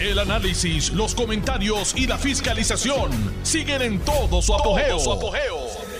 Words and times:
El 0.00 0.20
análisis, 0.20 0.92
los 0.92 1.12
comentarios 1.12 1.92
y 1.96 2.06
la 2.06 2.16
fiscalización 2.18 3.10
siguen 3.42 3.82
en 3.82 3.98
todo 3.98 4.40
su 4.40 4.54
apogeo. 4.54 4.96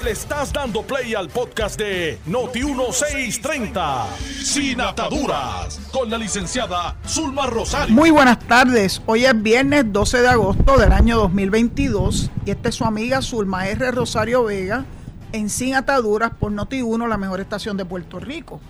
Le 0.04 0.12
estás 0.12 0.52
dando 0.52 0.82
play 0.82 1.16
al 1.16 1.28
podcast 1.28 1.76
de 1.80 2.16
Noti1630, 2.28 4.06
Sin 4.44 4.80
Ataduras, 4.80 5.80
con 5.90 6.08
la 6.08 6.16
licenciada 6.16 6.96
Zulma 7.08 7.46
Rosario. 7.46 7.92
Muy 7.92 8.12
buenas 8.12 8.38
tardes. 8.38 9.02
Hoy 9.06 9.24
es 9.24 9.42
viernes 9.42 9.92
12 9.92 10.22
de 10.22 10.28
agosto 10.28 10.78
del 10.78 10.92
año 10.92 11.16
2022 11.16 12.30
y 12.46 12.52
esta 12.52 12.68
es 12.68 12.76
su 12.76 12.84
amiga 12.84 13.20
Zulma 13.20 13.66
R. 13.66 13.90
Rosario 13.90 14.44
Vega 14.44 14.84
en 15.32 15.50
Sin 15.50 15.74
Ataduras 15.74 16.30
por 16.38 16.52
Noti1, 16.52 17.08
la 17.08 17.16
mejor 17.16 17.40
estación 17.40 17.76
de 17.76 17.84
Puerto 17.84 18.20
Rico. 18.20 18.60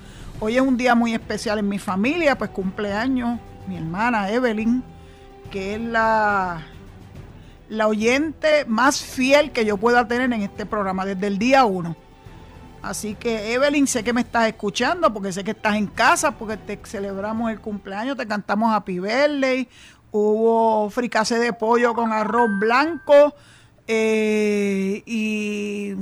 Hoy 0.40 0.56
es 0.56 0.62
un 0.62 0.78
día 0.78 0.94
muy 0.94 1.12
especial 1.12 1.58
en 1.58 1.68
mi 1.68 1.78
familia, 1.78 2.38
pues 2.38 2.48
cumpleaños 2.48 3.38
mi 3.66 3.76
hermana 3.76 4.30
Evelyn, 4.30 4.82
que 5.50 5.74
es 5.74 5.80
la, 5.80 6.62
la 7.68 7.88
oyente 7.88 8.64
más 8.66 9.02
fiel 9.02 9.52
que 9.52 9.64
yo 9.64 9.76
pueda 9.76 10.08
tener 10.08 10.32
en 10.32 10.42
este 10.42 10.66
programa 10.66 11.04
desde 11.04 11.26
el 11.26 11.38
día 11.38 11.64
uno. 11.64 11.96
Así 12.82 13.14
que 13.14 13.52
Evelyn, 13.52 13.86
sé 13.86 14.04
que 14.04 14.12
me 14.12 14.20
estás 14.20 14.46
escuchando 14.46 15.12
porque 15.12 15.32
sé 15.32 15.42
que 15.42 15.50
estás 15.50 15.76
en 15.76 15.86
casa 15.88 16.32
porque 16.32 16.56
te 16.56 16.78
celebramos 16.84 17.50
el 17.50 17.60
cumpleaños, 17.60 18.16
te 18.16 18.26
cantamos 18.26 18.72
Happy 18.72 19.00
Birthday, 19.00 19.68
hubo 20.12 20.88
fricase 20.90 21.38
de 21.38 21.52
pollo 21.52 21.92
con 21.94 22.12
arroz 22.12 22.48
blanco 22.58 23.34
eh, 23.86 25.02
y, 25.06 25.94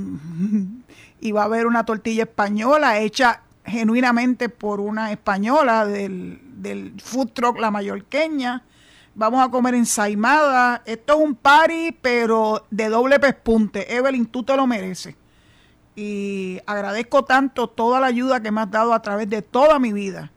y 1.19 1.31
va 1.31 1.41
a 1.41 1.45
haber 1.45 1.65
una 1.65 1.83
tortilla 1.85 2.23
española 2.23 2.99
hecha 2.99 3.41
genuinamente 3.65 4.47
por 4.49 4.79
una 4.79 5.11
española 5.11 5.85
del, 5.85 6.39
del 6.61 6.93
food 7.01 7.29
truck 7.33 7.59
La 7.59 7.71
Mallorqueña. 7.71 8.63
Vamos 9.17 9.43
a 9.43 9.49
comer 9.49 9.73
ensaimada. 9.73 10.83
Esto 10.85 11.15
es 11.15 11.19
un 11.19 11.33
party, 11.33 11.91
pero 11.91 12.67
de 12.69 12.87
doble 12.87 13.19
pespunte. 13.19 13.95
Evelyn, 13.95 14.27
tú 14.27 14.43
te 14.43 14.55
lo 14.55 14.67
mereces. 14.67 15.15
Y 15.95 16.59
agradezco 16.67 17.25
tanto 17.25 17.67
toda 17.67 17.99
la 17.99 18.05
ayuda 18.05 18.43
que 18.43 18.51
me 18.51 18.61
has 18.61 18.69
dado 18.69 18.93
a 18.93 19.01
través 19.01 19.27
de 19.27 19.41
toda 19.41 19.79
mi 19.79 19.91
vida. 19.91 20.31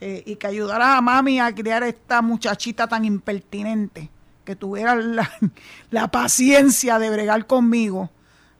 Eh, 0.00 0.22
y 0.26 0.36
que 0.36 0.46
ayudaras 0.46 0.96
a 0.96 1.00
mami 1.00 1.40
a 1.40 1.52
criar 1.52 1.82
esta 1.82 2.22
muchachita 2.22 2.86
tan 2.86 3.04
impertinente. 3.04 4.10
Que 4.44 4.54
tuviera 4.54 4.94
la, 4.94 5.28
la 5.90 6.06
paciencia 6.06 7.00
de 7.00 7.10
bregar 7.10 7.48
conmigo 7.48 8.10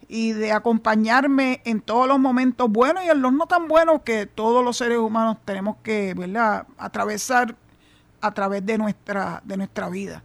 y 0.08 0.32
de 0.32 0.50
acompañarme 0.50 1.62
en 1.64 1.80
todos 1.80 2.08
los 2.08 2.18
momentos 2.18 2.68
buenos 2.68 3.04
y 3.04 3.08
en 3.08 3.22
los 3.22 3.32
no 3.32 3.46
tan 3.46 3.68
buenos 3.68 4.02
que 4.02 4.26
todos 4.26 4.64
los 4.64 4.76
seres 4.78 4.98
humanos 4.98 5.36
tenemos 5.44 5.76
que 5.84 6.12
¿verdad? 6.14 6.66
atravesar 6.76 7.54
a 8.24 8.32
través 8.32 8.64
de 8.64 8.78
nuestra, 8.78 9.42
de 9.44 9.56
nuestra 9.56 9.90
vida. 9.90 10.22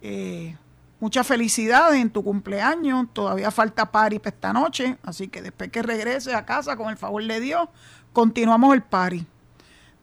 Eh, 0.00 0.56
muchas 1.00 1.26
felicidades 1.26 2.00
en 2.00 2.10
tu 2.10 2.24
cumpleaños, 2.24 3.08
todavía 3.12 3.50
falta 3.50 3.90
party 3.90 4.18
para 4.18 4.34
esta 4.34 4.52
noche, 4.52 4.96
así 5.02 5.28
que 5.28 5.42
después 5.42 5.70
que 5.70 5.82
regrese 5.82 6.34
a 6.34 6.46
casa 6.46 6.76
con 6.76 6.88
el 6.88 6.96
favor 6.96 7.22
de 7.22 7.40
Dios, 7.40 7.68
continuamos 8.14 8.74
el 8.74 8.82
party. 8.82 9.26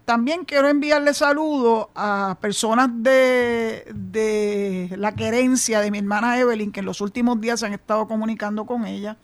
También 0.06 0.46
quiero 0.46 0.70
enviarle 0.70 1.14
saludos 1.14 1.88
a 1.96 2.38
personas 2.40 2.90
de, 2.94 3.92
de, 3.94 4.94
la 4.96 5.14
querencia 5.16 5.82
de 5.82 5.92
mi 5.92 5.98
hermana 5.98 6.40
Evelyn, 6.40 6.72
que 6.72 6.80
en 6.80 6.86
los 6.86 7.02
últimos 7.02 7.42
días 7.42 7.60
se 7.60 7.66
han 7.66 7.74
estado 7.74 8.08
comunicando 8.08 8.66
con 8.66 8.86
ella. 8.86 9.18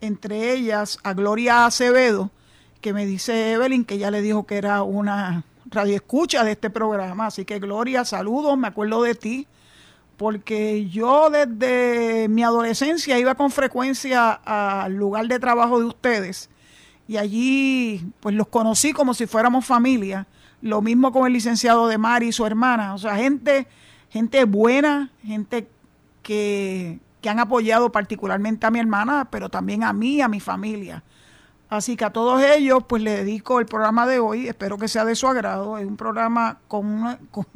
Entre 0.00 0.52
ellas 0.52 0.98
a 1.04 1.12
Gloria 1.12 1.66
Acevedo, 1.66 2.30
que 2.80 2.92
me 2.92 3.06
dice 3.06 3.52
Evelyn 3.52 3.84
que 3.84 3.98
ya 3.98 4.10
le 4.10 4.22
dijo 4.22 4.44
que 4.44 4.56
era 4.56 4.82
una 4.82 5.44
radioescucha 5.74 6.44
de 6.44 6.52
este 6.52 6.70
programa. 6.70 7.26
Así 7.26 7.44
que 7.44 7.58
Gloria, 7.58 8.04
saludos, 8.04 8.56
me 8.56 8.68
acuerdo 8.68 9.02
de 9.02 9.14
ti, 9.14 9.46
porque 10.16 10.88
yo 10.88 11.28
desde 11.30 12.28
mi 12.28 12.42
adolescencia 12.42 13.18
iba 13.18 13.34
con 13.34 13.50
frecuencia 13.50 14.32
al 14.32 14.94
lugar 14.94 15.26
de 15.26 15.38
trabajo 15.38 15.78
de 15.78 15.86
ustedes 15.86 16.48
y 17.06 17.16
allí 17.16 18.06
pues 18.20 18.34
los 18.34 18.48
conocí 18.48 18.92
como 18.92 19.14
si 19.14 19.26
fuéramos 19.26 19.66
familia. 19.66 20.26
Lo 20.62 20.80
mismo 20.80 21.12
con 21.12 21.26
el 21.26 21.34
licenciado 21.34 21.86
de 21.88 21.98
Mari 21.98 22.28
y 22.28 22.32
su 22.32 22.46
hermana. 22.46 22.94
O 22.94 22.98
sea, 22.98 23.16
gente, 23.16 23.66
gente 24.08 24.44
buena, 24.44 25.10
gente 25.22 25.68
que, 26.22 26.98
que 27.20 27.28
han 27.28 27.38
apoyado 27.38 27.92
particularmente 27.92 28.66
a 28.66 28.70
mi 28.70 28.78
hermana, 28.78 29.28
pero 29.30 29.50
también 29.50 29.84
a 29.84 29.92
mí 29.92 30.16
y 30.16 30.20
a 30.22 30.28
mi 30.28 30.40
familia. 30.40 31.02
Así 31.74 31.96
que 31.96 32.04
a 32.04 32.12
todos 32.12 32.40
ellos 32.40 32.84
pues 32.86 33.02
le 33.02 33.16
dedico 33.16 33.58
el 33.58 33.66
programa 33.66 34.06
de 34.06 34.20
hoy, 34.20 34.46
espero 34.46 34.78
que 34.78 34.86
sea 34.86 35.04
de 35.04 35.16
su 35.16 35.26
agrado, 35.26 35.76
es 35.76 35.84
un 35.84 35.96
programa 35.96 36.58
con, 36.68 37.18
con, 37.32 37.46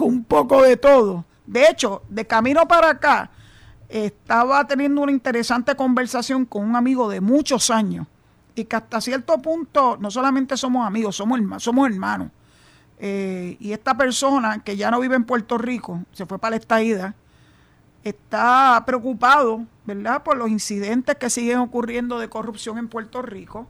un 0.00 0.24
poco 0.24 0.62
de 0.62 0.78
todo. 0.78 1.26
De 1.46 1.66
hecho, 1.68 2.02
de 2.08 2.26
camino 2.26 2.66
para 2.66 2.88
acá, 2.88 3.30
estaba 3.90 4.66
teniendo 4.66 5.02
una 5.02 5.12
interesante 5.12 5.74
conversación 5.76 6.46
con 6.46 6.64
un 6.64 6.76
amigo 6.76 7.10
de 7.10 7.20
muchos 7.20 7.70
años 7.70 8.06
y 8.54 8.64
que 8.64 8.76
hasta 8.76 9.02
cierto 9.02 9.36
punto 9.38 9.98
no 10.00 10.10
solamente 10.10 10.56
somos 10.56 10.86
amigos, 10.86 11.16
somos, 11.16 11.38
somos 11.62 11.90
hermanos. 11.90 12.30
Eh, 12.98 13.58
y 13.60 13.72
esta 13.72 13.98
persona 13.98 14.64
que 14.64 14.78
ya 14.78 14.90
no 14.90 14.98
vive 14.98 15.14
en 15.14 15.24
Puerto 15.24 15.58
Rico, 15.58 16.04
se 16.12 16.24
fue 16.24 16.38
para 16.38 16.52
la 16.52 16.56
estaída, 16.56 17.14
está 18.04 18.82
preocupado, 18.86 19.64
¿verdad?, 19.84 20.22
por 20.22 20.36
los 20.36 20.48
incidentes 20.48 21.16
que 21.16 21.30
siguen 21.30 21.58
ocurriendo 21.58 22.18
de 22.18 22.28
corrupción 22.28 22.78
en 22.78 22.88
Puerto 22.88 23.22
Rico. 23.22 23.68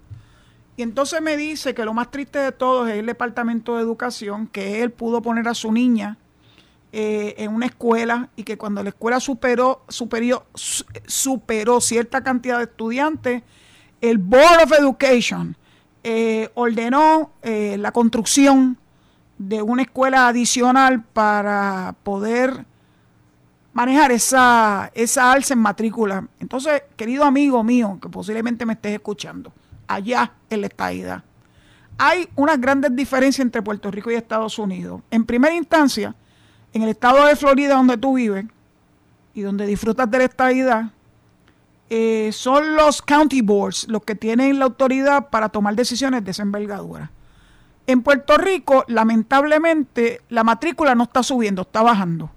Y 0.76 0.82
entonces 0.82 1.20
me 1.20 1.36
dice 1.36 1.74
que 1.74 1.84
lo 1.84 1.92
más 1.92 2.10
triste 2.10 2.38
de 2.38 2.52
todo 2.52 2.86
es 2.86 2.96
el 2.96 3.06
Departamento 3.06 3.76
de 3.76 3.82
Educación, 3.82 4.46
que 4.46 4.82
él 4.82 4.92
pudo 4.92 5.22
poner 5.22 5.48
a 5.48 5.54
su 5.54 5.72
niña 5.72 6.18
eh, 6.92 7.34
en 7.38 7.52
una 7.52 7.66
escuela 7.66 8.30
y 8.36 8.44
que 8.44 8.56
cuando 8.56 8.82
la 8.82 8.90
escuela 8.90 9.20
superó, 9.20 9.84
superió, 9.88 10.46
superó 10.54 11.80
cierta 11.80 12.22
cantidad 12.22 12.58
de 12.58 12.64
estudiantes, 12.64 13.42
el 14.00 14.18
Board 14.18 14.62
of 14.64 14.72
Education 14.78 15.56
eh, 16.04 16.48
ordenó 16.54 17.32
eh, 17.42 17.76
la 17.78 17.92
construcción 17.92 18.78
de 19.36 19.62
una 19.62 19.82
escuela 19.82 20.28
adicional 20.28 21.02
para 21.02 21.96
poder 22.04 22.64
manejar 23.78 24.10
esa, 24.10 24.90
esa 24.92 25.30
alza 25.30 25.54
en 25.54 25.60
matrícula. 25.60 26.26
Entonces, 26.40 26.82
querido 26.96 27.22
amigo 27.22 27.62
mío, 27.62 27.96
que 28.02 28.08
posiblemente 28.08 28.66
me 28.66 28.72
estés 28.72 28.94
escuchando, 28.94 29.52
allá 29.86 30.32
en 30.50 30.62
la 30.62 30.66
estadidad, 30.66 31.22
hay 31.96 32.28
unas 32.34 32.60
grandes 32.60 32.96
diferencias 32.96 33.44
entre 33.44 33.62
Puerto 33.62 33.88
Rico 33.92 34.10
y 34.10 34.16
Estados 34.16 34.58
Unidos. 34.58 35.02
En 35.12 35.24
primera 35.24 35.54
instancia, 35.54 36.16
en 36.72 36.82
el 36.82 36.88
estado 36.88 37.24
de 37.24 37.36
Florida 37.36 37.76
donde 37.76 37.96
tú 37.96 38.14
vives 38.14 38.46
y 39.32 39.42
donde 39.42 39.64
disfrutas 39.64 40.10
de 40.10 40.18
la 40.18 40.24
estadidad, 40.24 40.90
eh, 41.88 42.30
son 42.32 42.74
los 42.74 43.00
county 43.00 43.42
boards 43.42 43.86
los 43.88 44.02
que 44.02 44.16
tienen 44.16 44.58
la 44.58 44.64
autoridad 44.64 45.28
para 45.30 45.50
tomar 45.50 45.76
decisiones 45.76 46.24
de 46.24 46.32
esa 46.32 46.42
envergadura. 46.42 47.12
En 47.86 48.02
Puerto 48.02 48.38
Rico, 48.38 48.84
lamentablemente, 48.88 50.20
la 50.30 50.42
matrícula 50.42 50.96
no 50.96 51.04
está 51.04 51.22
subiendo, 51.22 51.62
está 51.62 51.82
bajando. 51.82 52.32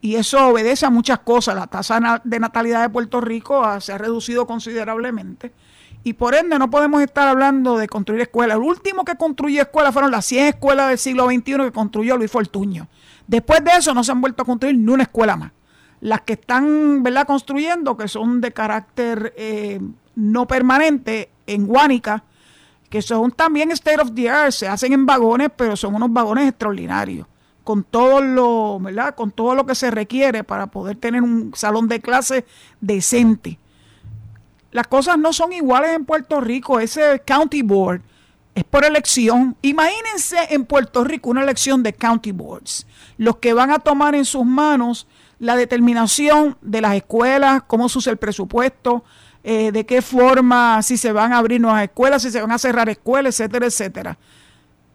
Y 0.00 0.14
eso 0.14 0.48
obedece 0.48 0.86
a 0.86 0.90
muchas 0.90 1.20
cosas. 1.20 1.56
La 1.56 1.66
tasa 1.66 2.20
de 2.22 2.38
natalidad 2.40 2.82
de 2.82 2.88
Puerto 2.88 3.20
Rico 3.20 3.80
se 3.80 3.92
ha 3.92 3.98
reducido 3.98 4.46
considerablemente. 4.46 5.52
Y 6.04 6.12
por 6.12 6.34
ende 6.34 6.58
no 6.58 6.70
podemos 6.70 7.02
estar 7.02 7.26
hablando 7.26 7.76
de 7.76 7.88
construir 7.88 8.20
escuelas. 8.20 8.56
El 8.56 8.62
último 8.62 9.04
que 9.04 9.16
construyó 9.16 9.62
escuelas 9.62 9.92
fueron 9.92 10.10
las 10.10 10.24
100 10.26 10.46
escuelas 10.46 10.88
del 10.88 10.98
siglo 10.98 11.26
XXI 11.26 11.42
que 11.42 11.72
construyó 11.72 12.16
Luis 12.16 12.30
Fortuño. 12.30 12.86
Después 13.26 13.64
de 13.64 13.72
eso 13.72 13.92
no 13.92 14.04
se 14.04 14.12
han 14.12 14.20
vuelto 14.20 14.42
a 14.42 14.46
construir 14.46 14.78
ni 14.78 14.92
una 14.92 15.02
escuela 15.02 15.36
más 15.36 15.52
las 16.00 16.22
que 16.22 16.34
están 16.34 17.02
¿verdad? 17.02 17.26
construyendo, 17.26 17.96
que 17.96 18.08
son 18.08 18.40
de 18.40 18.52
carácter 18.52 19.34
eh, 19.36 19.80
no 20.14 20.46
permanente 20.46 21.30
en 21.46 21.66
Guánica, 21.66 22.24
que 22.88 23.02
son 23.02 23.32
también 23.32 23.70
state 23.72 24.00
of 24.00 24.14
the 24.14 24.30
art, 24.30 24.52
se 24.52 24.68
hacen 24.68 24.92
en 24.92 25.06
vagones, 25.06 25.50
pero 25.54 25.76
son 25.76 25.94
unos 25.94 26.12
vagones 26.12 26.48
extraordinarios, 26.48 27.26
con 27.68 27.84
todo 27.84 28.22
lo, 28.22 28.80
¿verdad? 28.80 29.14
con 29.14 29.30
todo 29.30 29.54
lo 29.54 29.66
que 29.66 29.74
se 29.74 29.90
requiere 29.90 30.42
para 30.42 30.68
poder 30.68 30.96
tener 30.96 31.20
un 31.20 31.52
salón 31.54 31.86
de 31.86 32.00
clase 32.00 32.46
decente. 32.80 33.58
Las 34.70 34.86
cosas 34.86 35.18
no 35.18 35.34
son 35.34 35.52
iguales 35.52 35.94
en 35.94 36.06
Puerto 36.06 36.40
Rico, 36.40 36.80
ese 36.80 37.20
county 37.26 37.60
board 37.60 38.00
es 38.54 38.64
por 38.64 38.86
elección. 38.86 39.54
Imagínense 39.60 40.38
en 40.48 40.64
Puerto 40.64 41.04
Rico 41.04 41.28
una 41.28 41.42
elección 41.42 41.82
de 41.82 41.92
county 41.92 42.32
boards, 42.32 42.86
los 43.18 43.36
que 43.36 43.52
van 43.52 43.70
a 43.70 43.80
tomar 43.80 44.14
en 44.14 44.24
sus 44.24 44.46
manos 44.46 45.06
la 45.38 45.54
determinación 45.54 46.56
de 46.62 46.80
las 46.80 46.94
escuelas, 46.94 47.64
cómo 47.66 47.90
se 47.90 48.08
el 48.08 48.16
presupuesto, 48.16 49.04
eh, 49.44 49.72
de 49.72 49.84
qué 49.84 50.00
forma, 50.00 50.80
si 50.82 50.96
se 50.96 51.12
van 51.12 51.34
a 51.34 51.36
abrir 51.36 51.60
nuevas 51.60 51.82
escuelas, 51.82 52.22
si 52.22 52.30
se 52.30 52.40
van 52.40 52.52
a 52.52 52.58
cerrar 52.58 52.88
escuelas, 52.88 53.38
etcétera, 53.38 53.66
etcétera. 53.66 54.18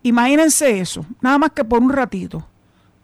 Imagínense 0.01 0.79
eso, 0.79 1.05
nada 1.21 1.37
más 1.37 1.51
que 1.51 1.63
por 1.63 1.79
un 1.79 1.91
ratito. 1.91 2.47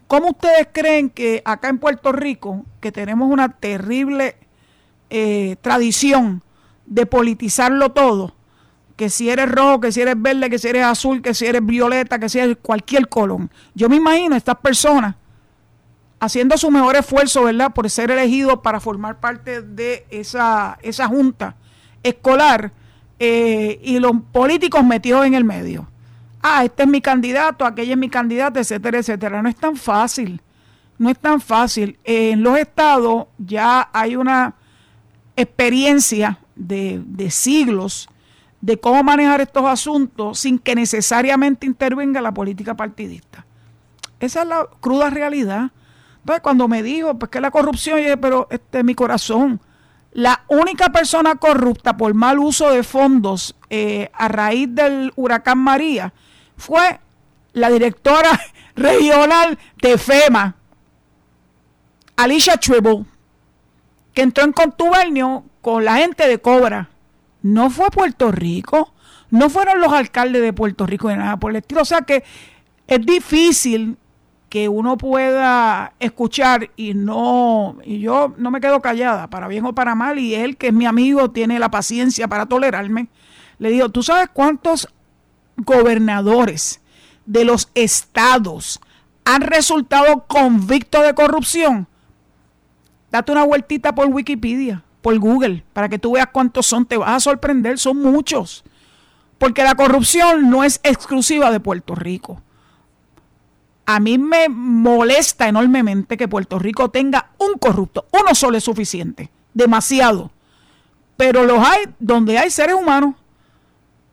¿Cómo 0.09 0.29
ustedes 0.29 0.67
creen 0.71 1.11
que 1.11 1.43
acá 1.45 1.69
en 1.69 1.77
Puerto 1.77 2.11
Rico, 2.11 2.65
que 2.79 2.91
tenemos 2.91 3.29
una 3.31 3.49
terrible 3.49 4.37
eh, 5.11 5.55
tradición 5.61 6.41
de 6.87 7.05
politizarlo 7.05 7.91
todo, 7.91 8.33
que 8.95 9.11
si 9.11 9.29
eres 9.29 9.51
rojo, 9.51 9.79
que 9.81 9.91
si 9.91 10.01
eres 10.01 10.19
verde, 10.19 10.49
que 10.49 10.57
si 10.57 10.67
eres 10.67 10.83
azul, 10.83 11.21
que 11.21 11.35
si 11.35 11.45
eres 11.45 11.63
violeta, 11.63 12.17
que 12.17 12.27
si 12.27 12.39
eres 12.39 12.57
cualquier 12.59 13.07
color. 13.07 13.49
Yo 13.75 13.87
me 13.87 13.97
imagino 13.97 14.35
estas 14.35 14.55
personas 14.55 15.13
haciendo 16.19 16.57
su 16.57 16.71
mejor 16.71 16.95
esfuerzo, 16.95 17.43
¿verdad?, 17.43 17.71
por 17.71 17.87
ser 17.87 18.09
elegido 18.09 18.63
para 18.63 18.79
formar 18.79 19.19
parte 19.19 19.61
de 19.61 20.07
esa, 20.09 20.79
esa 20.81 21.07
junta 21.07 21.55
escolar 22.01 22.71
eh, 23.19 23.79
y 23.83 23.99
los 23.99 24.13
políticos 24.31 24.83
metidos 24.83 25.27
en 25.27 25.35
el 25.35 25.43
medio. 25.43 25.87
Ah, 26.41 26.63
este 26.63 26.83
es 26.83 26.89
mi 26.89 27.01
candidato, 27.01 27.65
aquella 27.65 27.93
es 27.93 27.97
mi 27.97 28.09
candidata, 28.09 28.59
etcétera, 28.59 28.99
etcétera. 28.99 29.41
No 29.41 29.49
es 29.49 29.55
tan 29.55 29.75
fácil, 29.75 30.41
no 30.97 31.09
es 31.09 31.19
tan 31.19 31.41
fácil. 31.41 31.99
en 32.03 32.43
los 32.43 32.57
estados 32.57 33.27
ya 33.37 33.89
hay 33.91 34.15
una 34.15 34.55
experiencia 35.35 36.39
de, 36.55 37.01
de 37.05 37.31
siglos 37.31 38.09
de 38.61 38.77
cómo 38.77 39.03
manejar 39.03 39.41
estos 39.41 39.65
asuntos 39.65 40.39
sin 40.39 40.59
que 40.59 40.75
necesariamente 40.75 41.65
intervenga 41.65 42.21
la 42.21 42.33
política 42.33 42.75
partidista. 42.75 43.45
Esa 44.19 44.41
es 44.41 44.47
la 44.47 44.67
cruda 44.81 45.09
realidad. 45.09 45.71
Entonces, 46.19 46.41
cuando 46.41 46.67
me 46.67 46.83
dijo, 46.83 47.17
pues 47.17 47.31
que 47.31 47.39
la 47.39 47.51
corrupción, 47.51 47.99
pero 48.19 48.47
este 48.49 48.83
mi 48.83 48.95
corazón. 48.95 49.61
La 50.11 50.43
única 50.47 50.89
persona 50.89 51.35
corrupta 51.35 51.95
por 51.95 52.13
mal 52.13 52.39
uso 52.39 52.71
de 52.71 52.83
fondos 52.83 53.55
eh, 53.69 54.09
a 54.13 54.27
raíz 54.27 54.67
del 54.73 55.13
huracán 55.15 55.59
María 55.59 56.13
fue 56.59 56.99
la 57.53 57.69
directora 57.69 58.39
regional 58.75 59.57
de 59.81 59.97
FEMA, 59.97 60.55
Alicia 62.17 62.57
Tribble, 62.57 63.05
que 64.13 64.21
entró 64.21 64.43
en 64.43 64.51
contubernio 64.51 65.45
con 65.61 65.85
la 65.85 65.97
gente 65.97 66.27
de 66.27 66.39
Cobra. 66.39 66.89
No 67.41 67.69
fue 67.69 67.89
Puerto 67.89 68.31
Rico, 68.31 68.93
no 69.31 69.49
fueron 69.49 69.79
los 69.79 69.93
alcaldes 69.93 70.41
de 70.41 70.53
Puerto 70.53 70.85
Rico 70.85 71.09
ni 71.09 71.15
nada 71.15 71.37
por 71.37 71.51
el 71.51 71.57
estilo. 71.57 71.81
O 71.81 71.85
sea 71.85 72.01
que 72.01 72.23
es 72.87 73.05
difícil 73.05 73.97
que 74.49 74.67
uno 74.67 74.97
pueda 74.97 75.93
escuchar 75.99 76.71
y 76.75 76.93
no, 76.95 77.77
y 77.85 77.99
yo 77.99 78.33
no 78.37 78.51
me 78.51 78.59
quedo 78.59 78.81
callada, 78.81 79.29
para 79.29 79.47
bien 79.47 79.63
o 79.65 79.73
para 79.73 79.93
mal, 79.93 80.17
y 80.17 80.33
él, 80.33 80.57
que 80.57 80.67
es 80.67 80.73
mi 80.73 80.87
amigo, 80.87 81.29
tiene 81.29 81.59
la 81.59 81.69
paciencia 81.69 82.27
para 82.27 82.47
tolerarme. 82.47 83.07
Le 83.59 83.69
digo, 83.69 83.89
¿tú 83.89 84.01
sabes 84.01 84.29
cuántos 84.33 84.89
gobernadores 85.61 86.81
de 87.25 87.45
los 87.45 87.69
estados 87.75 88.79
han 89.25 89.41
resultado 89.41 90.25
convictos 90.27 91.03
de 91.03 91.13
corrupción? 91.13 91.87
Date 93.11 93.31
una 93.31 93.45
vueltita 93.45 93.93
por 93.93 94.07
Wikipedia, 94.07 94.83
por 95.01 95.17
Google, 95.19 95.63
para 95.73 95.89
que 95.89 95.99
tú 95.99 96.13
veas 96.13 96.27
cuántos 96.31 96.67
son, 96.67 96.85
te 96.85 96.97
vas 96.97 97.09
a 97.11 97.19
sorprender, 97.19 97.79
son 97.79 97.97
muchos. 97.97 98.63
Porque 99.37 99.63
la 99.63 99.75
corrupción 99.75 100.49
no 100.49 100.63
es 100.63 100.79
exclusiva 100.83 101.51
de 101.51 101.59
Puerto 101.59 101.95
Rico 101.95 102.41
a 103.89 103.99
mí 103.99 104.19
me 104.19 104.49
molesta 104.49 105.47
enormemente 105.47 106.15
que 106.15 106.27
Puerto 106.27 106.59
Rico 106.59 106.91
tenga 106.91 107.31
un 107.39 107.57
corrupto. 107.57 108.05
Uno 108.11 108.35
solo 108.35 108.55
es 108.55 108.63
suficiente, 108.63 109.31
demasiado. 109.55 110.29
Pero 111.17 111.43
los 111.43 111.57
hay 111.57 111.85
donde 111.97 112.37
hay 112.37 112.51
seres 112.51 112.75
humanos, 112.75 113.15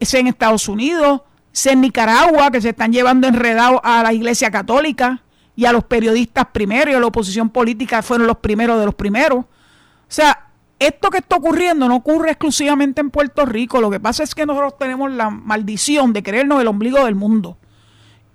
sea 0.00 0.20
en 0.20 0.28
Estados 0.28 0.66
Unidos, 0.66 1.20
en 1.64 1.80
Nicaragua, 1.80 2.50
que 2.50 2.60
se 2.60 2.70
están 2.70 2.92
llevando 2.92 3.26
enredados 3.26 3.80
a 3.82 4.02
la 4.02 4.12
Iglesia 4.12 4.50
Católica 4.50 5.22
y 5.56 5.64
a 5.64 5.72
los 5.72 5.84
periodistas 5.84 6.46
primero 6.52 6.90
y 6.90 6.94
a 6.94 7.00
la 7.00 7.06
oposición 7.06 7.48
política 7.48 8.02
fueron 8.02 8.26
los 8.26 8.38
primeros 8.38 8.78
de 8.78 8.84
los 8.84 8.94
primeros. 8.94 9.38
O 9.38 9.46
sea, 10.08 10.48
esto 10.78 11.08
que 11.08 11.18
está 11.18 11.36
ocurriendo 11.36 11.88
no 11.88 11.96
ocurre 11.96 12.30
exclusivamente 12.30 13.00
en 13.00 13.10
Puerto 13.10 13.46
Rico. 13.46 13.80
Lo 13.80 13.90
que 13.90 13.98
pasa 13.98 14.22
es 14.22 14.34
que 14.34 14.44
nosotros 14.44 14.76
tenemos 14.78 15.10
la 15.10 15.30
maldición 15.30 16.12
de 16.12 16.22
creernos 16.22 16.60
el 16.60 16.68
ombligo 16.68 17.04
del 17.04 17.14
mundo. 17.14 17.56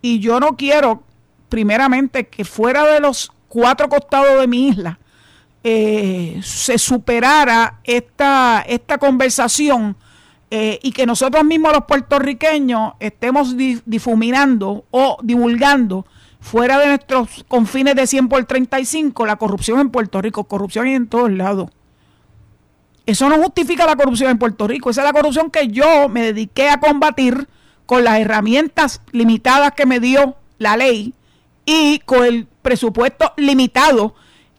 Y 0.01 0.19
yo 0.19 0.39
no 0.39 0.55
quiero 0.55 1.03
primeramente, 1.51 2.27
que 2.27 2.45
fuera 2.45 2.85
de 2.85 3.01
los 3.01 3.29
cuatro 3.49 3.89
costados 3.89 4.39
de 4.39 4.47
mi 4.47 4.69
isla 4.69 4.97
eh, 5.65 6.39
se 6.41 6.77
superara 6.77 7.81
esta, 7.83 8.63
esta 8.65 8.97
conversación 8.97 9.97
eh, 10.53 10.79
y 10.83 10.91
que 10.91 11.05
nosotros 11.05 11.45
mismos 11.45 11.71
los 11.71 11.85
puertorriqueños 11.85 12.93
estemos 12.99 13.55
difuminando 13.85 14.83
o 14.91 15.17
divulgando 15.23 16.05
fuera 16.41 16.77
de 16.77 16.87
nuestros 16.87 17.45
confines 17.47 17.95
de 17.95 18.05
100 18.05 18.27
por 18.27 18.43
35 18.43 19.25
la 19.25 19.37
corrupción 19.37 19.79
en 19.79 19.89
Puerto 19.91 20.21
Rico, 20.21 20.43
corrupción 20.43 20.87
en 20.87 21.07
todos 21.07 21.31
lados. 21.31 21.69
Eso 23.05 23.29
no 23.29 23.37
justifica 23.37 23.85
la 23.85 23.95
corrupción 23.95 24.29
en 24.29 24.37
Puerto 24.37 24.67
Rico, 24.67 24.89
esa 24.89 25.01
es 25.01 25.05
la 25.05 25.13
corrupción 25.13 25.49
que 25.51 25.69
yo 25.69 26.09
me 26.09 26.21
dediqué 26.33 26.69
a 26.69 26.81
combatir 26.81 27.47
con 27.85 28.03
las 28.03 28.19
herramientas 28.19 29.01
limitadas 29.13 29.71
que 29.71 29.85
me 29.85 30.01
dio 30.01 30.35
la 30.57 30.75
ley 30.75 31.13
y 31.65 31.99
con 31.99 32.25
el 32.25 32.45
presupuesto 32.61 33.31
limitado 33.37 34.15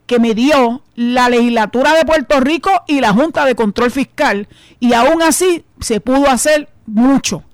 que 0.06 0.18
me 0.18 0.34
dio 0.34 0.81
la 0.94 1.28
legislatura 1.28 1.94
de 1.94 2.04
Puerto 2.04 2.40
Rico 2.40 2.70
y 2.86 3.00
la 3.00 3.12
Junta 3.12 3.44
de 3.44 3.54
Control 3.54 3.90
Fiscal. 3.90 4.48
Y 4.80 4.92
aún 4.92 5.22
así 5.22 5.64
se 5.80 6.00
pudo 6.00 6.28
hacer 6.28 6.68
mucho. 6.86 7.44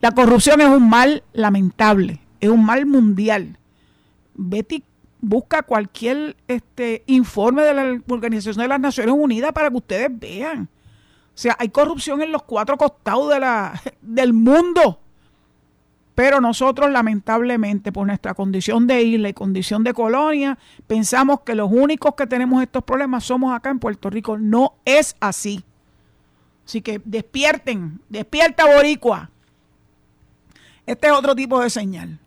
La 0.00 0.12
corrupción 0.12 0.60
es 0.60 0.68
un 0.68 0.88
mal 0.88 1.22
lamentable, 1.32 2.20
es 2.40 2.48
un 2.48 2.64
mal 2.64 2.86
mundial. 2.86 3.58
Betty 4.34 4.84
busca 5.20 5.62
cualquier 5.62 6.36
este, 6.46 7.02
informe 7.06 7.62
de 7.62 7.74
la 7.74 8.00
Organización 8.08 8.62
de 8.62 8.68
las 8.68 8.80
Naciones 8.80 9.14
Unidas 9.16 9.52
para 9.52 9.70
que 9.70 9.76
ustedes 9.76 10.08
vean. 10.10 10.68
O 11.36 11.38
sea, 11.38 11.56
hay 11.58 11.68
corrupción 11.68 12.22
en 12.22 12.32
los 12.32 12.42
cuatro 12.42 12.76
costados 12.76 13.30
de 13.30 13.40
la, 13.40 13.80
del 14.00 14.32
mundo. 14.32 15.00
Pero 16.16 16.40
nosotros 16.40 16.90
lamentablemente 16.90 17.92
por 17.92 18.06
nuestra 18.06 18.32
condición 18.32 18.86
de 18.86 19.02
isla 19.02 19.28
y 19.28 19.34
condición 19.34 19.84
de 19.84 19.92
colonia, 19.92 20.58
pensamos 20.86 21.42
que 21.42 21.54
los 21.54 21.70
únicos 21.70 22.14
que 22.14 22.26
tenemos 22.26 22.62
estos 22.62 22.82
problemas 22.84 23.24
somos 23.24 23.54
acá 23.54 23.68
en 23.68 23.78
Puerto 23.78 24.08
Rico. 24.08 24.38
No 24.38 24.76
es 24.86 25.14
así. 25.20 25.62
Así 26.64 26.80
que 26.80 27.02
despierten, 27.04 28.00
despierta 28.08 28.64
Boricua. 28.64 29.30
Este 30.86 31.08
es 31.08 31.12
otro 31.12 31.36
tipo 31.36 31.60
de 31.60 31.68
señal. 31.68 32.18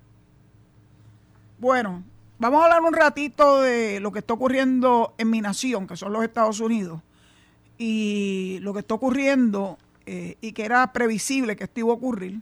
Bueno, 1.57 2.03
vamos 2.37 2.61
a 2.61 2.65
hablar 2.65 2.81
un 2.83 2.93
ratito 2.93 3.59
de 3.63 3.99
lo 4.01 4.11
que 4.11 4.19
está 4.19 4.35
ocurriendo 4.35 5.15
en 5.17 5.31
mi 5.31 5.41
nación, 5.41 5.87
que 5.87 5.97
son 5.97 6.13
los 6.13 6.23
Estados 6.23 6.59
Unidos, 6.59 7.01
y 7.79 8.59
lo 8.61 8.71
que 8.71 8.81
está 8.81 8.93
ocurriendo 8.93 9.79
eh, 10.05 10.37
y 10.41 10.51
que 10.51 10.63
era 10.63 10.93
previsible 10.93 11.55
que 11.55 11.63
esto 11.63 11.79
iba 11.79 11.89
a 11.89 11.95
ocurrir 11.95 12.39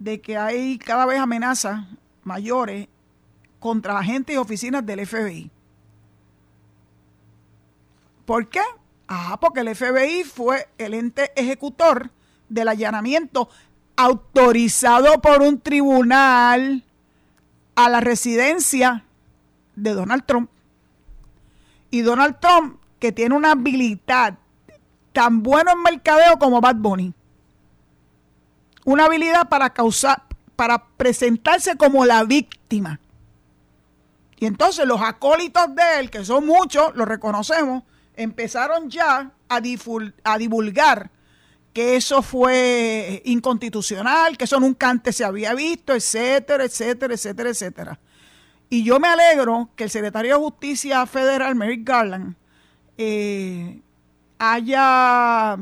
de 0.00 0.20
que 0.20 0.36
hay 0.36 0.78
cada 0.78 1.06
vez 1.06 1.20
amenazas 1.20 1.84
mayores 2.24 2.88
contra 3.60 3.98
agentes 3.98 4.34
y 4.34 4.38
oficinas 4.38 4.84
del 4.84 5.06
FBI. 5.06 5.50
¿Por 8.24 8.48
qué? 8.48 8.62
Ah, 9.06 9.38
porque 9.40 9.60
el 9.60 9.76
FBI 9.76 10.24
fue 10.24 10.68
el 10.78 10.94
ente 10.94 11.30
ejecutor 11.36 12.10
del 12.48 12.68
allanamiento 12.68 13.50
autorizado 13.94 15.20
por 15.20 15.42
un 15.42 15.60
tribunal 15.60 16.82
a 17.74 17.88
la 17.90 18.00
residencia 18.00 19.04
de 19.76 19.92
Donald 19.92 20.24
Trump. 20.24 20.50
Y 21.90 22.00
Donald 22.00 22.38
Trump, 22.40 22.80
que 22.98 23.12
tiene 23.12 23.34
una 23.34 23.52
habilidad 23.52 24.38
tan 25.12 25.42
buena 25.42 25.72
en 25.72 25.82
mercadeo 25.82 26.38
como 26.38 26.60
Bad 26.62 26.76
Bunny 26.76 27.12
una 28.84 29.06
habilidad 29.06 29.48
para 29.48 29.70
causar, 29.70 30.22
para 30.56 30.84
presentarse 30.96 31.76
como 31.76 32.04
la 32.04 32.24
víctima. 32.24 33.00
Y 34.38 34.46
entonces 34.46 34.86
los 34.86 35.00
acólitos 35.02 35.74
de 35.74 36.00
él, 36.00 36.10
que 36.10 36.24
son 36.24 36.46
muchos, 36.46 36.94
lo 36.96 37.04
reconocemos, 37.04 37.82
empezaron 38.16 38.88
ya 38.88 39.30
a, 39.48 39.60
a 40.24 40.38
divulgar 40.38 41.10
que 41.72 41.96
eso 41.96 42.22
fue 42.22 43.22
inconstitucional, 43.24 44.36
que 44.36 44.44
eso 44.44 44.58
nunca 44.58 44.88
antes 44.88 45.16
se 45.16 45.24
había 45.24 45.54
visto, 45.54 45.94
etcétera, 45.94 46.64
etcétera, 46.64 47.14
etcétera, 47.14 47.50
etcétera. 47.50 48.00
Y 48.68 48.84
yo 48.84 48.98
me 48.98 49.08
alegro 49.08 49.68
que 49.76 49.84
el 49.84 49.90
secretario 49.90 50.36
de 50.36 50.42
Justicia 50.42 51.04
Federal, 51.06 51.54
Merrick 51.54 51.86
Garland, 51.86 52.34
eh, 52.98 53.80
haya, 54.38 55.58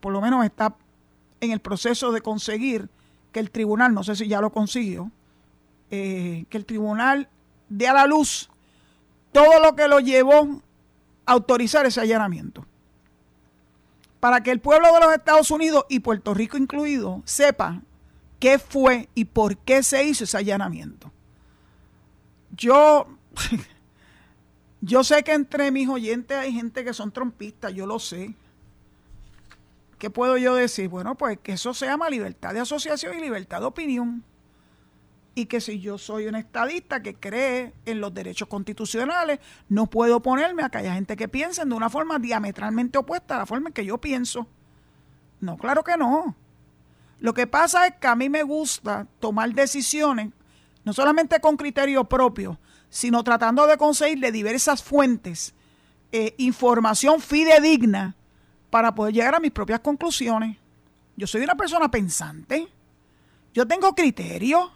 por 0.00 0.12
lo 0.12 0.20
menos 0.20 0.44
está 0.44 0.74
en 1.40 1.50
el 1.50 1.60
proceso 1.60 2.12
de 2.12 2.20
conseguir 2.20 2.88
que 3.32 3.40
el 3.40 3.50
tribunal, 3.50 3.94
no 3.94 4.04
sé 4.04 4.16
si 4.16 4.28
ya 4.28 4.40
lo 4.40 4.50
consiguió, 4.50 5.10
eh, 5.90 6.44
que 6.50 6.56
el 6.56 6.64
tribunal 6.64 7.28
dé 7.68 7.88
a 7.88 7.94
la 7.94 8.06
luz 8.06 8.50
todo 9.32 9.60
lo 9.60 9.76
que 9.76 9.88
lo 9.88 10.00
llevó 10.00 10.62
a 11.26 11.32
autorizar 11.32 11.86
ese 11.86 12.00
allanamiento. 12.00 12.66
Para 14.20 14.42
que 14.42 14.50
el 14.50 14.60
pueblo 14.60 14.92
de 14.92 15.00
los 15.00 15.14
Estados 15.14 15.50
Unidos 15.50 15.84
y 15.88 16.00
Puerto 16.00 16.34
Rico 16.34 16.56
incluido 16.56 17.22
sepa 17.24 17.82
qué 18.40 18.58
fue 18.58 19.08
y 19.14 19.26
por 19.26 19.56
qué 19.58 19.82
se 19.82 20.04
hizo 20.04 20.24
ese 20.24 20.36
allanamiento. 20.36 21.12
Yo, 22.56 23.06
yo 24.80 25.04
sé 25.04 25.22
que 25.22 25.32
entre 25.32 25.70
mis 25.70 25.88
oyentes 25.88 26.36
hay 26.36 26.52
gente 26.52 26.84
que 26.84 26.94
son 26.94 27.12
trompistas, 27.12 27.72
yo 27.74 27.86
lo 27.86 27.98
sé. 27.98 28.34
¿Qué 29.98 30.10
puedo 30.10 30.36
yo 30.36 30.54
decir? 30.54 30.88
Bueno, 30.88 31.16
pues 31.16 31.38
que 31.40 31.52
eso 31.52 31.74
se 31.74 31.86
llama 31.86 32.08
libertad 32.08 32.54
de 32.54 32.60
asociación 32.60 33.18
y 33.18 33.20
libertad 33.20 33.60
de 33.60 33.66
opinión. 33.66 34.24
y 35.34 35.46
que 35.46 35.60
si 35.60 35.78
yo 35.78 35.98
soy 35.98 36.26
un 36.26 36.34
estadista 36.34 37.00
que 37.00 37.14
cree 37.14 37.72
en 37.86 38.00
los 38.00 38.12
derechos 38.12 38.48
constitucionales, 38.48 39.38
no 39.68 39.86
puedo 39.86 40.16
oponerme 40.16 40.64
a 40.64 40.68
que 40.68 40.78
haya 40.78 40.94
gente 40.94 41.16
que 41.16 41.28
piense 41.28 41.64
de 41.64 41.74
una 41.74 41.88
forma 41.88 42.18
diametralmente 42.18 42.98
opuesta 42.98 43.36
a 43.36 43.38
la 43.38 43.46
forma 43.46 43.68
en 43.68 43.72
que 43.72 43.84
yo 43.84 43.98
pienso. 43.98 44.48
No, 45.40 45.56
claro 45.56 45.84
que 45.84 45.96
no. 45.96 46.34
Lo 47.20 47.34
que 47.34 47.46
pasa 47.46 47.86
es 47.86 47.94
que 48.00 48.08
a 48.08 48.16
mí 48.16 48.28
me 48.28 48.42
gusta 48.42 49.06
tomar 49.20 49.52
decisiones, 49.54 50.30
no 50.84 50.92
solamente 50.92 51.40
con 51.40 51.56
criterio 51.56 52.02
propio, 52.04 52.58
sino 52.88 53.22
tratando 53.22 53.68
de 53.68 53.76
conseguir 53.76 54.18
de 54.18 54.32
diversas 54.32 54.82
fuentes 54.82 55.54
eh, 56.10 56.34
información 56.38 57.20
fidedigna 57.20 58.16
para 58.70 58.94
poder 58.94 59.14
llegar 59.14 59.34
a 59.34 59.40
mis 59.40 59.52
propias 59.52 59.80
conclusiones. 59.80 60.56
Yo 61.16 61.26
soy 61.26 61.42
una 61.42 61.54
persona 61.54 61.90
pensante, 61.90 62.68
yo 63.52 63.66
tengo 63.66 63.94
criterio, 63.94 64.70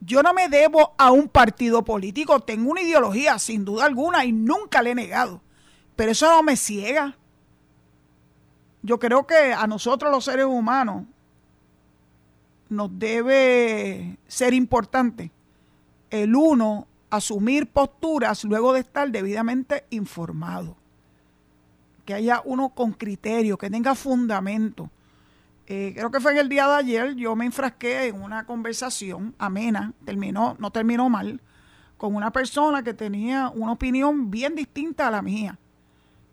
yo 0.00 0.22
no 0.22 0.32
me 0.32 0.48
debo 0.48 0.94
a 0.96 1.10
un 1.10 1.28
partido 1.28 1.84
político, 1.84 2.40
tengo 2.40 2.70
una 2.70 2.82
ideología 2.82 3.38
sin 3.38 3.64
duda 3.64 3.86
alguna 3.86 4.24
y 4.24 4.32
nunca 4.32 4.82
le 4.82 4.90
he 4.90 4.94
negado, 4.94 5.42
pero 5.94 6.12
eso 6.12 6.28
no 6.30 6.42
me 6.42 6.56
ciega. 6.56 7.16
Yo 8.82 8.98
creo 8.98 9.26
que 9.26 9.52
a 9.52 9.66
nosotros 9.66 10.12
los 10.12 10.24
seres 10.24 10.46
humanos 10.46 11.04
nos 12.68 12.98
debe 12.98 14.16
ser 14.26 14.54
importante 14.54 15.30
el 16.10 16.34
uno 16.34 16.86
asumir 17.10 17.66
posturas 17.66 18.44
luego 18.44 18.72
de 18.72 18.80
estar 18.80 19.10
debidamente 19.10 19.84
informado. 19.90 20.76
Que 22.06 22.14
haya 22.14 22.40
uno 22.44 22.70
con 22.70 22.92
criterio, 22.92 23.58
que 23.58 23.68
tenga 23.68 23.94
fundamento. 23.94 24.90
Eh, 25.66 25.92
creo 25.94 26.10
que 26.10 26.20
fue 26.20 26.32
en 26.32 26.38
el 26.38 26.48
día 26.48 26.66
de 26.68 26.74
ayer, 26.74 27.14
yo 27.16 27.36
me 27.36 27.44
enfrasqué 27.44 28.06
en 28.06 28.22
una 28.22 28.46
conversación 28.46 29.34
amena, 29.36 29.92
terminó, 30.04 30.56
no 30.58 30.70
terminó 30.70 31.10
mal, 31.10 31.42
con 31.96 32.14
una 32.14 32.30
persona 32.30 32.82
que 32.82 32.94
tenía 32.94 33.50
una 33.52 33.72
opinión 33.72 34.30
bien 34.30 34.54
distinta 34.54 35.08
a 35.08 35.10
la 35.10 35.22
mía. 35.22 35.58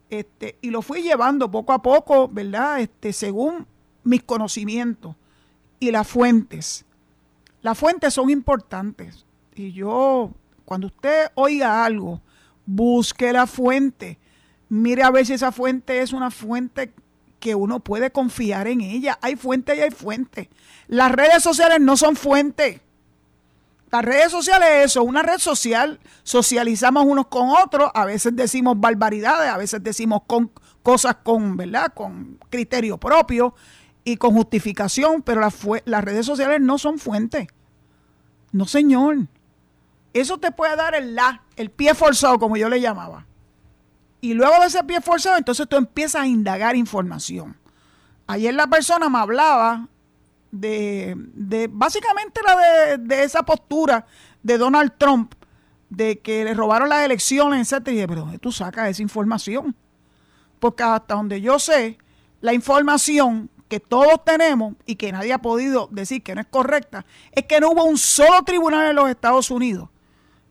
Este, 0.10 0.60
y 0.62 0.70
lo 0.70 0.84
fui 0.84 1.02
llevando 1.02 1.50
poco 1.50 1.74
a 1.74 1.82
poco, 1.82 2.28
¿verdad? 2.28 2.80
Este, 2.80 3.12
según 3.12 3.66
mis 4.04 4.22
conocimientos 4.22 5.16
y 5.80 5.90
las 5.90 6.08
fuentes. 6.08 6.86
Las 7.64 7.78
fuentes 7.78 8.14
son 8.14 8.30
importantes. 8.30 9.26
Y 9.56 9.72
yo, 9.72 10.32
cuando 10.66 10.88
usted 10.88 11.32
oiga 11.34 11.84
algo, 11.84 12.22
busque 12.66 13.34
la 13.34 13.48
fuente. 13.48 14.20
Mire 14.74 15.04
a 15.04 15.12
ver 15.12 15.24
si 15.24 15.34
esa 15.34 15.52
fuente 15.52 16.02
es 16.02 16.14
una 16.14 16.32
fuente 16.32 16.96
que 17.40 17.54
uno 17.54 17.80
puede 17.82 18.10
confiar 18.10 18.68
en 18.68 18.82
ella. 18.82 19.20
Hay 19.22 19.36
fuente 19.36 19.76
y 19.76 19.82
hay 19.82 19.92
fuente. 19.92 20.50
Las 20.88 21.12
redes 21.12 21.44
sociales 21.44 21.80
no 21.80 21.96
son 21.96 22.16
fuente. 22.16 22.82
Las 23.92 24.04
redes 24.04 24.32
sociales 24.32 24.68
es 24.72 24.86
eso, 24.86 25.04
una 25.04 25.22
red 25.22 25.38
social, 25.38 26.00
socializamos 26.24 27.06
unos 27.06 27.28
con 27.28 27.50
otros, 27.52 27.92
a 27.94 28.06
veces 28.06 28.36
decimos 28.36 28.80
barbaridades, 28.80 29.48
a 29.52 29.58
veces 29.58 29.84
decimos 29.84 30.22
con 30.26 30.50
cosas 30.82 31.18
con, 31.22 31.56
¿verdad? 31.56 31.94
Con 31.94 32.40
criterio 32.50 32.98
propio 32.98 33.54
y 34.04 34.18
con 34.18 34.34
justificación, 34.34 35.22
pero 35.22 35.42
las, 35.42 35.54
las 35.86 36.04
redes 36.04 36.26
sociales 36.26 36.60
no 36.62 36.80
son 36.80 36.98
fuente. 36.98 37.48
No, 38.52 38.66
señor. 38.66 39.28
Eso 40.14 40.40
te 40.40 40.52
puede 40.52 40.76
dar 40.76 40.96
el 40.96 41.14
la, 41.14 41.44
el 41.58 41.70
pie 41.70 41.94
forzado, 41.94 42.40
como 42.40 42.58
yo 42.58 42.70
le 42.70 42.82
llamaba. 42.82 43.28
Y 44.24 44.36
luego 44.36 44.58
de 44.62 44.68
ese 44.68 44.82
pie 44.86 45.02
forzado, 45.02 45.36
entonces 45.36 45.68
tú 45.68 45.76
empiezas 45.76 46.22
a 46.22 46.26
indagar 46.26 46.78
información. 46.78 47.58
Ayer 48.26 48.54
la 48.54 48.68
persona 48.68 49.10
me 49.10 49.18
hablaba 49.18 49.90
de, 50.50 51.14
de 51.18 51.68
básicamente 51.70 52.40
la 52.42 52.56
de, 52.56 52.98
de, 53.00 53.24
esa 53.26 53.44
postura 53.44 54.06
de 54.42 54.58
Donald 54.58 54.94
Trump, 54.98 55.34
de 55.90 56.20
que 56.20 56.46
le 56.46 56.54
robaron 56.54 56.88
las 56.88 57.04
elecciones, 57.04 57.70
etc. 57.70 57.86
Y 57.90 57.92
dije, 57.92 58.08
pero 58.08 58.26
tú 58.40 58.50
sacas 58.54 58.92
esa 58.92 59.02
información? 59.02 59.76
Porque 60.62 60.84
hasta 60.84 61.16
donde 61.16 61.42
yo 61.42 61.60
sé, 61.60 61.98
la 62.40 62.54
información 62.54 63.50
que 63.68 63.82
todos 63.82 64.24
tenemos 64.24 64.76
y 64.86 64.96
que 64.96 65.12
nadie 65.12 65.34
ha 65.34 65.40
podido 65.40 65.90
decir 65.92 66.24
que 66.24 66.34
no 66.34 66.40
es 66.40 66.48
correcta, 66.48 67.06
es 67.34 67.44
que 67.44 67.60
no 67.60 67.72
hubo 67.72 67.84
un 67.84 67.98
solo 67.98 68.42
tribunal 68.44 68.90
en 68.90 68.96
los 68.96 69.10
Estados 69.10 69.52
Unidos 69.52 69.90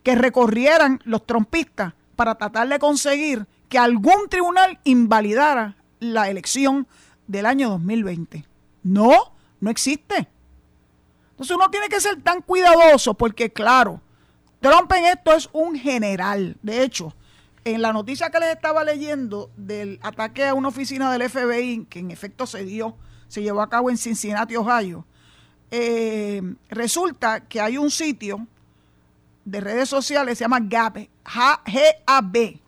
que 0.02 0.14
recorrieran 0.14 1.00
los 1.05 1.25
trompistas 1.25 1.95
para 2.17 2.35
tratar 2.35 2.69
de 2.69 2.79
conseguir 2.79 3.47
que 3.73 3.79
algún 3.79 4.29
tribunal 4.29 4.79
invalidara 4.85 5.79
la 5.99 6.29
elección 6.29 6.87
del 7.26 7.47
año 7.47 7.71
2020. 7.71 8.45
No, 8.83 9.33
no 9.61 9.71
existe. 9.71 10.29
Entonces 11.31 11.57
uno 11.57 11.71
tiene 11.71 11.88
que 11.88 11.99
ser 11.99 12.21
tan 12.21 12.43
cuidadoso 12.43 13.14
porque 13.14 13.50
claro, 13.50 14.02
Trump 14.61 14.93
en 14.93 15.07
esto 15.07 15.33
es 15.33 15.49
un 15.55 15.75
general. 15.75 16.59
De 16.61 16.83
hecho, 16.83 17.14
en 17.64 17.81
la 17.81 17.95
noticia 17.95 18.29
que 18.29 18.41
les 18.41 18.50
estaba 18.50 18.85
leyendo 18.85 19.50
del 19.57 19.99
ataque 20.02 20.45
a 20.45 20.52
una 20.52 20.69
oficina 20.69 21.11
del 21.11 21.31
FBI, 21.31 21.87
que 21.88 22.00
en 22.00 22.11
efecto 22.11 22.47
se 22.47 22.64
dio, 22.64 22.95
se 23.29 23.41
llevó 23.41 23.62
a 23.62 23.71
cabo 23.71 23.88
en 23.88 23.97
Cincinnati, 23.97 24.55
Ohio, 24.55 25.07
eh, 25.71 26.43
resulta 26.69 27.41
que 27.41 27.59
hay 27.59 27.79
un 27.79 27.91
sitio 27.91 28.47
de 29.47 29.62
redes 29.62 29.88
sociales, 29.88 30.37
se 30.37 30.45
llama 30.45 30.61
GAB, 30.61 31.09
G-A-B, 31.25 32.62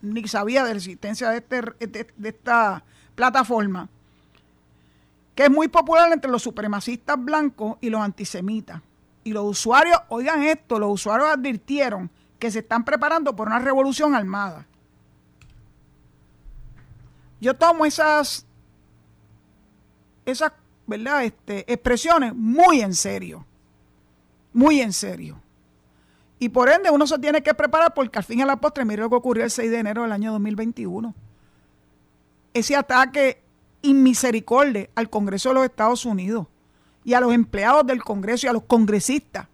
Ni 0.00 0.26
sabía 0.28 0.64
de 0.64 0.70
la 0.70 0.76
existencia 0.76 1.30
de, 1.30 1.38
este, 1.38 2.06
de, 2.16 2.28
esta 2.28 2.84
plataforma, 3.14 3.88
que 5.34 5.44
es 5.44 5.50
muy 5.50 5.68
popular 5.68 6.12
entre 6.12 6.30
los 6.30 6.42
supremacistas 6.42 7.22
blancos 7.22 7.76
y 7.80 7.90
los 7.90 8.00
antisemitas. 8.00 8.80
Y 9.24 9.32
los 9.32 9.44
usuarios, 9.44 9.98
oigan 10.08 10.42
esto, 10.42 10.78
los 10.78 10.92
usuarios 10.92 11.28
advirtieron 11.30 12.10
que 12.38 12.50
se 12.50 12.60
están 12.60 12.84
preparando 12.84 13.36
por 13.36 13.46
una 13.46 13.60
revolución 13.60 14.14
armada. 14.14 14.66
Yo 17.40 17.54
tomo 17.54 17.84
esas, 17.86 18.46
esas 20.24 20.52
¿verdad? 20.86 21.24
Este, 21.24 21.72
expresiones 21.72 22.34
muy 22.34 22.80
en 22.80 22.94
serio, 22.94 23.46
muy 24.52 24.80
en 24.80 24.92
serio. 24.92 25.40
Y 26.42 26.48
por 26.48 26.68
ende 26.68 26.90
uno 26.90 27.06
se 27.06 27.20
tiene 27.20 27.40
que 27.40 27.54
preparar 27.54 27.94
porque 27.94 28.18
al 28.18 28.24
fin 28.24 28.40
y 28.40 28.42
a 28.42 28.46
la 28.46 28.56
postre, 28.56 28.84
mire 28.84 29.02
lo 29.02 29.08
que 29.08 29.14
ocurrió 29.14 29.44
el 29.44 29.50
6 29.52 29.70
de 29.70 29.78
enero 29.78 30.02
del 30.02 30.10
año 30.10 30.32
2021. 30.32 31.14
Ese 32.52 32.74
ataque 32.74 33.40
inmisericordia 33.80 34.88
al 34.96 35.08
Congreso 35.08 35.50
de 35.50 35.54
los 35.54 35.64
Estados 35.66 36.04
Unidos 36.04 36.48
y 37.04 37.14
a 37.14 37.20
los 37.20 37.32
empleados 37.32 37.86
del 37.86 38.02
Congreso 38.02 38.46
y 38.46 38.50
a 38.50 38.54
los 38.54 38.64
congresistas. 38.64 39.46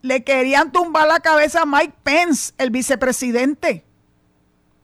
Le 0.00 0.24
querían 0.24 0.72
tumbar 0.72 1.06
la 1.06 1.20
cabeza 1.20 1.60
a 1.60 1.66
Mike 1.66 1.96
Pence, 2.02 2.54
el 2.56 2.70
vicepresidente, 2.70 3.84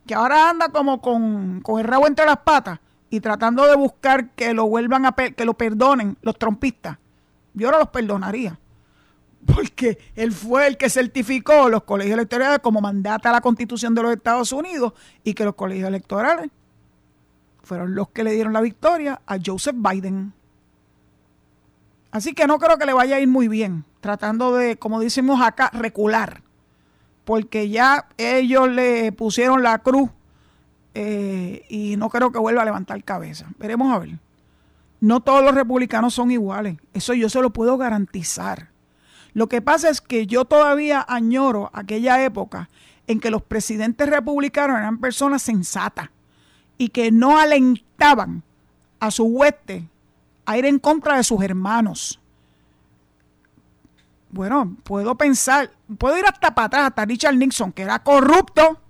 que 0.06 0.14
ahora 0.14 0.50
anda 0.50 0.68
como 0.68 1.00
con, 1.00 1.62
con 1.62 1.80
el 1.80 1.86
rabo 1.86 2.06
entre 2.06 2.26
las 2.26 2.40
patas 2.40 2.80
y 3.08 3.20
tratando 3.20 3.64
de 3.64 3.76
buscar 3.76 4.28
que 4.32 4.52
lo 4.52 4.66
vuelvan 4.66 5.06
a 5.06 5.12
que 5.12 5.44
lo 5.46 5.54
perdonen 5.54 6.18
los 6.20 6.38
trompistas. 6.38 6.98
Yo 7.54 7.70
no 7.70 7.78
los 7.78 7.88
perdonaría 7.88 8.58
porque 9.46 9.98
él 10.14 10.32
fue 10.32 10.66
el 10.66 10.76
que 10.76 10.88
certificó 10.88 11.68
los 11.68 11.84
colegios 11.84 12.14
electorales 12.14 12.60
como 12.60 12.80
mandata 12.80 13.30
a 13.30 13.32
la 13.32 13.40
constitución 13.40 13.94
de 13.94 14.02
los 14.02 14.12
Estados 14.12 14.52
Unidos 14.52 14.92
y 15.22 15.34
que 15.34 15.44
los 15.44 15.54
colegios 15.54 15.88
electorales 15.88 16.50
fueron 17.62 17.94
los 17.94 18.10
que 18.10 18.24
le 18.24 18.32
dieron 18.32 18.52
la 18.52 18.60
victoria 18.60 19.20
a 19.26 19.38
Joseph 19.44 19.76
Biden. 19.76 20.32
Así 22.10 22.34
que 22.34 22.46
no 22.46 22.58
creo 22.58 22.78
que 22.78 22.86
le 22.86 22.92
vaya 22.92 23.16
a 23.16 23.20
ir 23.20 23.28
muy 23.28 23.48
bien, 23.48 23.84
tratando 24.00 24.54
de, 24.54 24.76
como 24.76 25.00
decimos 25.00 25.40
acá, 25.42 25.70
recular, 25.72 26.42
porque 27.24 27.68
ya 27.68 28.06
ellos 28.18 28.68
le 28.68 29.10
pusieron 29.12 29.62
la 29.62 29.80
cruz 29.80 30.10
eh, 30.94 31.64
y 31.68 31.96
no 31.96 32.10
creo 32.10 32.30
que 32.30 32.38
vuelva 32.38 32.62
a 32.62 32.66
levantar 32.66 33.02
cabeza. 33.02 33.48
Veremos 33.58 33.92
a 33.92 33.98
ver. 33.98 34.18
No 35.00 35.20
todos 35.20 35.42
los 35.42 35.54
republicanos 35.54 36.14
son 36.14 36.30
iguales, 36.30 36.76
eso 36.92 37.14
yo 37.14 37.28
se 37.28 37.42
lo 37.42 37.50
puedo 37.50 37.76
garantizar. 37.76 38.73
Lo 39.34 39.48
que 39.48 39.60
pasa 39.60 39.90
es 39.90 40.00
que 40.00 40.26
yo 40.26 40.44
todavía 40.44 41.04
añoro 41.06 41.70
aquella 41.74 42.24
época 42.24 42.70
en 43.06 43.20
que 43.20 43.30
los 43.30 43.42
presidentes 43.42 44.08
republicanos 44.08 44.78
eran 44.78 44.98
personas 44.98 45.42
sensatas 45.42 46.08
y 46.78 46.88
que 46.88 47.10
no 47.10 47.38
alentaban 47.38 48.42
a 49.00 49.10
su 49.10 49.24
hueste 49.24 49.88
a 50.46 50.56
ir 50.56 50.64
en 50.64 50.78
contra 50.78 51.16
de 51.16 51.24
sus 51.24 51.42
hermanos. 51.42 52.20
Bueno, 54.30 54.76
puedo 54.84 55.16
pensar, 55.16 55.70
puedo 55.98 56.18
ir 56.18 56.24
hasta 56.26 56.54
para 56.54 56.66
atrás, 56.66 56.86
hasta 56.86 57.04
Richard 57.04 57.36
Nixon, 57.36 57.72
que 57.72 57.82
era 57.82 58.02
corrupto, 58.02 58.80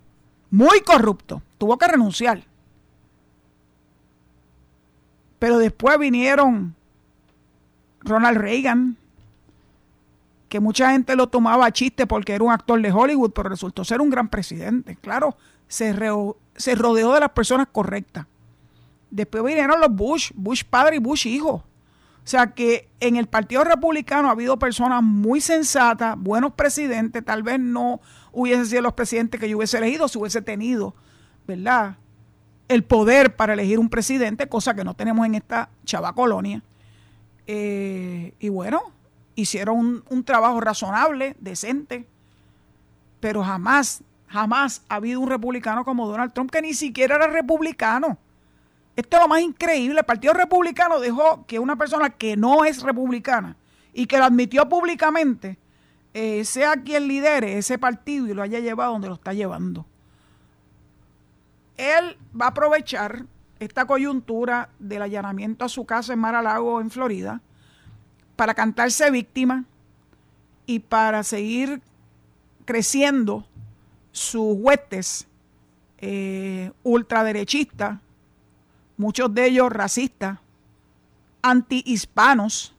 muy 0.49 0.81
corrupto, 0.81 1.41
tuvo 1.57 1.77
que 1.77 1.87
renunciar. 1.87 2.43
Pero 5.37 5.57
después 5.57 5.99
vinieron 5.99 6.75
Ronald 8.01 8.37
Reagan, 8.37 8.97
que 10.55 10.61
mucha 10.61 10.91
gente 10.91 11.17
lo 11.17 11.27
tomaba 11.27 11.65
a 11.65 11.71
chiste 11.73 12.07
porque 12.07 12.33
era 12.33 12.41
un 12.41 12.49
actor 12.49 12.81
de 12.81 12.89
Hollywood, 12.89 13.31
pero 13.31 13.49
resultó 13.49 13.83
ser 13.83 13.99
un 13.99 14.09
gran 14.09 14.29
presidente. 14.29 14.95
Claro, 14.95 15.35
se, 15.67 15.91
rodeó 15.91 17.13
de 17.13 17.19
las 17.19 17.31
personas 17.31 17.67
correctas. 17.69 18.25
Después 19.11 19.43
vinieron 19.43 19.81
los 19.81 19.93
Bush, 19.93 20.31
Bush 20.33 20.63
padre 20.63 20.95
y 20.95 20.99
Bush 20.99 21.27
hijo. 21.27 21.55
O 21.55 21.63
sea 22.23 22.53
que 22.53 22.87
en 23.01 23.17
el 23.17 23.27
Partido 23.27 23.65
Republicano 23.65 24.29
ha 24.29 24.31
habido 24.31 24.57
personas 24.57 25.03
muy 25.03 25.41
sensatas, 25.41 26.15
buenos 26.17 26.53
presidentes, 26.53 27.25
tal 27.25 27.43
vez 27.43 27.59
no 27.59 27.99
hubiesen 28.31 28.65
sido 28.65 28.83
los 28.83 28.93
presidentes 28.93 29.37
que 29.37 29.49
yo 29.49 29.57
hubiese 29.57 29.77
elegido 29.77 30.07
si 30.07 30.17
hubiese 30.17 30.41
tenido, 30.41 30.95
¿verdad? 31.45 31.97
El 32.69 32.85
poder 32.85 33.35
para 33.35 33.51
elegir 33.51 33.77
un 33.77 33.89
presidente, 33.89 34.47
cosa 34.47 34.73
que 34.73 34.85
no 34.85 34.93
tenemos 34.93 35.25
en 35.25 35.35
esta 35.35 35.67
chava 35.83 36.13
colonia. 36.13 36.63
Eh, 37.45 38.33
y 38.39 38.47
bueno, 38.47 38.95
hicieron 39.35 39.77
un, 39.77 40.03
un 40.09 40.23
trabajo 40.23 40.59
razonable, 40.59 41.35
decente, 41.39 42.07
pero 43.19 43.43
jamás, 43.43 44.03
jamás 44.27 44.83
ha 44.89 44.95
habido 44.95 45.19
un 45.19 45.29
republicano 45.29 45.83
como 45.83 46.07
Donald 46.07 46.33
Trump 46.33 46.51
que 46.51 46.61
ni 46.61 46.73
siquiera 46.73 47.15
era 47.15 47.27
republicano. 47.27 48.17
Esto 48.95 49.17
es 49.17 49.23
lo 49.23 49.27
más 49.27 49.41
increíble. 49.41 49.99
El 49.99 50.05
Partido 50.05 50.33
Republicano 50.33 50.99
dejó 50.99 51.45
que 51.45 51.59
una 51.59 51.75
persona 51.75 52.09
que 52.09 52.37
no 52.37 52.63
es 52.63 52.81
republicana 52.81 53.57
y 53.93 54.05
que 54.05 54.17
lo 54.17 54.25
admitió 54.25 54.67
públicamente 54.69 55.57
eh, 56.13 56.45
sea 56.45 56.77
quien 56.77 57.07
lidere 57.07 57.57
ese 57.57 57.77
partido 57.77 58.27
y 58.27 58.33
lo 58.33 58.41
haya 58.41 58.59
llevado 58.59 58.93
donde 58.93 59.09
lo 59.09 59.15
está 59.15 59.33
llevando. 59.33 59.85
Él 61.75 62.17
va 62.39 62.45
a 62.45 62.49
aprovechar 62.49 63.25
esta 63.59 63.85
coyuntura 63.85 64.69
del 64.79 65.01
allanamiento 65.01 65.65
a 65.65 65.69
su 65.69 65.85
casa 65.85 66.13
en 66.13 66.19
Mar-a-Lago, 66.19 66.79
en 66.79 66.89
Florida, 66.89 67.41
para 68.35 68.53
cantarse 68.53 69.09
víctima 69.11 69.65
y 70.65 70.79
para 70.79 71.23
seguir 71.23 71.81
creciendo 72.65 73.45
sus 74.11 74.55
huestes 74.57 75.27
eh, 75.99 76.71
ultraderechistas 76.83 77.99
muchos 78.97 79.33
de 79.33 79.47
ellos 79.47 79.71
racistas, 79.71 80.39
anti-hispanos 81.41 82.75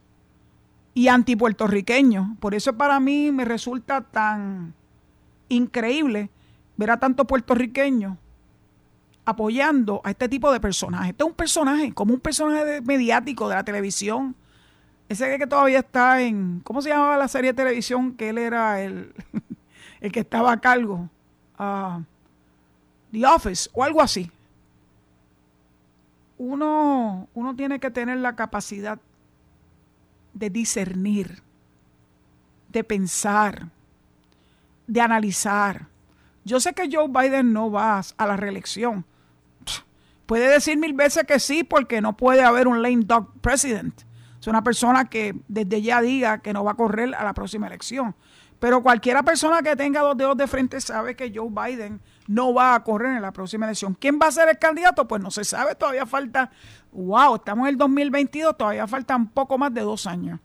y 0.93 1.07
anti-puertorriqueños. 1.07 2.37
Por 2.39 2.55
eso 2.55 2.73
para 2.73 2.99
mí 2.99 3.31
me 3.31 3.45
resulta 3.45 4.01
tan 4.01 4.73
increíble 5.49 6.29
ver 6.75 6.91
a 6.91 6.99
tantos 6.99 7.25
puertorriqueños 7.25 8.17
apoyando 9.25 10.01
a 10.03 10.11
este 10.11 10.29
tipo 10.29 10.51
de 10.51 10.59
personajes. 10.59 11.09
Este 11.11 11.23
es 11.23 11.29
un 11.29 11.35
personaje, 11.35 11.93
como 11.93 12.13
un 12.13 12.19
personaje 12.19 12.81
mediático 12.81 13.49
de 13.49 13.55
la 13.55 13.63
televisión. 13.63 14.35
Ese 15.09 15.37
que 15.37 15.47
todavía 15.47 15.79
está 15.79 16.21
en, 16.21 16.61
¿cómo 16.63 16.81
se 16.81 16.89
llamaba 16.89 17.17
la 17.17 17.27
serie 17.27 17.51
de 17.51 17.57
televisión? 17.57 18.13
Que 18.13 18.29
él 18.29 18.37
era 18.37 18.81
el, 18.81 19.13
el 20.01 20.11
que 20.11 20.19
estaba 20.19 20.51
a 20.51 20.59
cargo. 20.59 21.09
Uh, 21.57 22.03
The 23.11 23.25
Office 23.25 23.69
o 23.73 23.83
algo 23.83 24.01
así 24.01 24.29
uno, 26.37 27.27
uno 27.33 27.55
tiene 27.55 27.79
que 27.79 27.91
tener 27.91 28.17
la 28.17 28.35
capacidad 28.35 28.99
de 30.33 30.49
discernir, 30.49 31.41
de 32.69 32.83
pensar, 32.83 33.69
de 34.85 35.01
analizar. 35.01 35.87
Yo 36.45 36.59
sé 36.59 36.73
que 36.73 36.89
Joe 36.91 37.07
Biden 37.07 37.53
no 37.53 37.71
va 37.71 38.01
a 38.17 38.27
la 38.27 38.37
reelección. 38.37 39.05
Puede 40.25 40.49
decir 40.49 40.77
mil 40.77 40.93
veces 40.93 41.23
que 41.25 41.39
sí 41.39 41.63
porque 41.63 42.01
no 42.01 42.15
puede 42.15 42.43
haber 42.43 42.67
un 42.67 42.81
lame 42.81 43.03
dog 43.03 43.31
president. 43.41 44.03
Una 44.49 44.63
persona 44.63 45.05
que 45.05 45.35
desde 45.47 45.81
ya 45.81 46.01
diga 46.01 46.39
que 46.39 46.53
no 46.53 46.63
va 46.63 46.71
a 46.71 46.75
correr 46.75 47.13
a 47.15 47.23
la 47.23 47.33
próxima 47.33 47.67
elección. 47.67 48.15
Pero 48.59 48.81
cualquiera 48.81 49.21
persona 49.23 49.61
que 49.61 49.75
tenga 49.75 50.01
dos 50.01 50.17
dedos 50.17 50.35
de 50.35 50.47
frente 50.47 50.81
sabe 50.81 51.15
que 51.15 51.31
Joe 51.33 51.49
Biden 51.49 52.01
no 52.27 52.53
va 52.53 52.73
a 52.73 52.83
correr 52.83 53.15
en 53.15 53.21
la 53.21 53.31
próxima 53.31 53.65
elección. 53.65 53.93
¿Quién 53.93 54.19
va 54.21 54.27
a 54.27 54.31
ser 54.31 54.49
el 54.49 54.57
candidato? 54.57 55.07
Pues 55.07 55.21
no 55.21 55.29
se 55.29 55.43
sabe, 55.43 55.75
todavía 55.75 56.05
falta, 56.05 56.49
wow, 56.91 57.35
estamos 57.35 57.67
en 57.67 57.73
el 57.73 57.77
2022, 57.77 58.57
todavía 58.57 58.87
falta 58.87 59.15
un 59.15 59.27
poco 59.27 59.57
más 59.57 59.73
de 59.73 59.81
dos 59.81 60.07
años. 60.07 60.39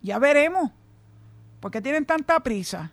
Ya 0.00 0.18
veremos. 0.18 0.70
¿Por 1.60 1.70
qué 1.70 1.82
tienen 1.82 2.06
tanta 2.06 2.40
prisa? 2.40 2.92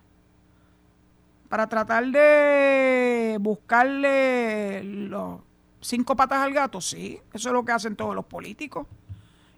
Para 1.48 1.67
tratar 1.67 2.05
de 2.07 3.38
buscarle 3.39 4.84
los 4.84 5.41
cinco 5.82 6.15
patas 6.15 6.39
al 6.39 6.54
gato, 6.54 6.80
sí, 6.82 7.19
eso 7.34 7.49
es 7.49 7.54
lo 7.54 7.63
que 7.65 7.73
hacen 7.73 7.95
todos 7.95 8.15
los 8.15 8.25
políticos. 8.25 8.88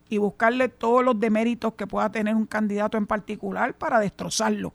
Y 0.10 0.18
buscarle 0.18 0.70
todos 0.70 1.04
los 1.04 1.20
deméritos 1.20 1.74
que 1.74 1.88
pueda 1.88 2.12
tener 2.12 2.36
un 2.36 2.46
candidato 2.46 2.98
en 2.98 3.08
particular 3.08 3.74
para 3.74 4.00
destrozarlo. 4.00 4.74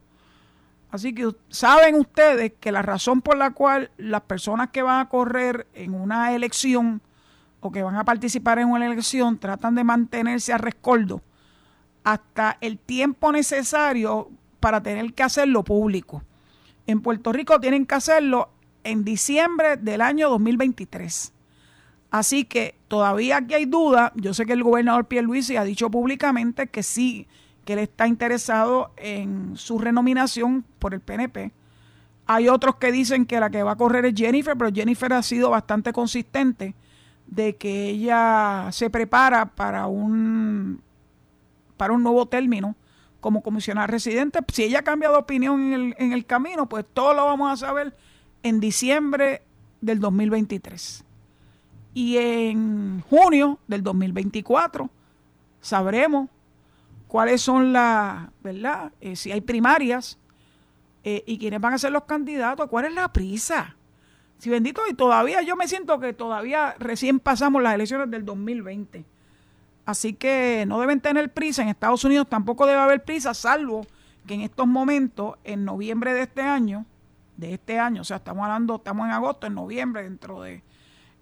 Así 0.91 1.15
que 1.15 1.31
saben 1.51 1.97
ustedes 1.97 2.53
que 2.59 2.73
la 2.73 2.83
razón 2.83 3.21
por 3.21 3.37
la 3.37 3.51
cual 3.51 3.91
las 3.99 4.23
personas 4.23 4.71
que 4.71 4.83
van 4.83 5.01
a 5.01 5.09
correr 5.09 5.67
en 5.75 5.95
una 5.95 6.35
elección 6.35 7.03
o 7.61 7.71
que 7.71 7.83
van 7.83 7.97
a 7.97 8.05
participar 8.05 8.59
en 8.59 8.69
una 8.69 8.87
elección 8.87 9.39
tratan 9.39 9.75
de 9.75 9.85
mantenerse 9.85 10.53
a 10.53 10.59
rescoldo 10.59 11.23
hasta 12.05 12.57
el 12.63 12.79
tiempo 12.79 13.33
necesario 13.33 14.31
para 14.61 14.83
tener 14.83 15.13
que 15.13 15.23
hacerlo 15.23 15.63
público. 15.63 16.23
En 16.87 17.03
Puerto 17.03 17.33
Rico 17.33 17.61
tienen 17.61 17.85
que 17.85 17.97
hacerlo 17.97 18.51
en 18.83 19.05
diciembre 19.05 19.77
del 19.77 20.01
año 20.01 20.31
2023. 20.31 21.35
Así 22.11 22.45
que 22.45 22.75
todavía 22.89 23.39
aquí 23.39 23.55
hay 23.55 23.67
duda. 23.67 24.13
Yo 24.17 24.33
sé 24.35 24.47
que 24.47 24.55
el 24.55 24.63
gobernador 24.63 25.07
Pierluisi 25.07 25.57
ha 25.57 25.65
dicho 25.65 25.91
públicamente 25.91 26.69
que 26.69 26.83
sí 26.83 27.27
que 27.65 27.75
él 27.75 27.81
está 27.81 28.07
interesado 28.07 28.93
en 28.97 29.55
su 29.57 29.79
renominación 29.79 30.65
por 30.79 30.95
el 30.95 31.01
PNP. 31.01 31.53
Hay 32.27 32.49
otros 32.49 32.77
que 32.77 32.91
dicen 32.93 33.27
que 33.27 33.41
la 33.41 33.51
que 33.51 33.63
va 33.63 33.73
a 33.73 33.77
correr 33.77 34.07
es 34.07 34.15
Jennifer, 34.17 34.57
pero 34.57 34.73
Jennifer 34.73 35.13
ha 35.13 35.23
sido 35.23 35.51
bastante 35.51 35.93
consistente 35.93 36.75
de 37.27 37.57
que 37.57 37.91
ella 37.91 38.69
se 38.71 38.89
prepara 38.89 39.47
para 39.55 39.87
un, 39.87 40.81
para 41.77 41.93
un 41.93 42.03
nuevo 42.03 42.25
término 42.27 42.75
como 43.21 43.43
comisionada 43.43 43.87
residente. 43.87 44.39
Si 44.51 44.65
ella 44.65 44.83
cambia 44.83 45.11
de 45.11 45.17
opinión 45.17 45.61
en 45.61 45.73
el, 45.75 45.95
en 45.99 46.13
el 46.13 46.25
camino, 46.25 46.71
pues 46.71 46.87
todo 46.91 47.13
lo 47.13 47.27
vamos 47.27 47.53
a 47.53 47.67
saber 47.67 47.95
en 48.43 48.61
diciembre 48.61 49.43
del 49.83 50.01
2023. 50.01 51.05
Y 51.95 52.17
en 52.19 53.03
junio 53.09 53.59
del 53.67 53.83
2024 53.83 54.91
sabremos 55.61 56.29
cuáles 57.09 57.41
son 57.41 57.73
las, 57.73 58.29
¿verdad? 58.43 58.93
Eh, 59.01 59.17
si 59.17 59.33
hay 59.33 59.41
primarias 59.41 60.19
eh, 61.03 61.25
y 61.27 61.39
quiénes 61.39 61.61
van 61.61 61.75
a 61.75 61.79
ser 61.79 61.93
los 61.93 62.05
candidatos, 62.05 62.69
cuál 62.69 62.85
es 62.85 62.93
la 62.93 63.13
prisa. 63.13 63.75
Si 64.39 64.51
bendito, 64.51 64.83
y 64.89 64.95
todavía 64.95 65.43
yo 65.43 65.57
me 65.57 65.67
siento 65.67 65.99
que 65.99 66.13
todavía 66.13 66.77
recién 66.79 67.19
pasamos 67.19 67.63
las 67.63 67.75
elecciones 67.75 68.11
del 68.11 68.25
2020. 68.25 69.05
Así 69.85 70.13
que 70.13 70.65
no 70.69 70.79
deben 70.81 71.01
tener 71.01 71.33
prisa. 71.33 71.63
En 71.63 71.69
Estados 71.69 72.05
Unidos 72.05 72.29
tampoco 72.29 72.67
debe 72.67 72.79
haber 72.79 73.03
prisa, 73.03 73.35
salvo 73.35 73.87
que 74.27 74.35
en 74.35 74.43
estos 74.43 74.67
momentos, 74.67 75.37
en 75.43 75.65
noviembre 75.65 76.13
de 76.13 76.23
este 76.23 76.43
año, 76.43 76.85
de 77.37 77.55
este 77.55 77.79
año, 77.79 78.03
o 78.03 78.05
sea, 78.05 78.19
estamos 78.19 78.45
hablando, 78.45 78.77
estamos 78.77 79.07
en 79.07 79.13
agosto, 79.13 79.47
en 79.47 79.55
noviembre, 79.55 80.03
dentro 80.03 80.43
de 80.43 80.63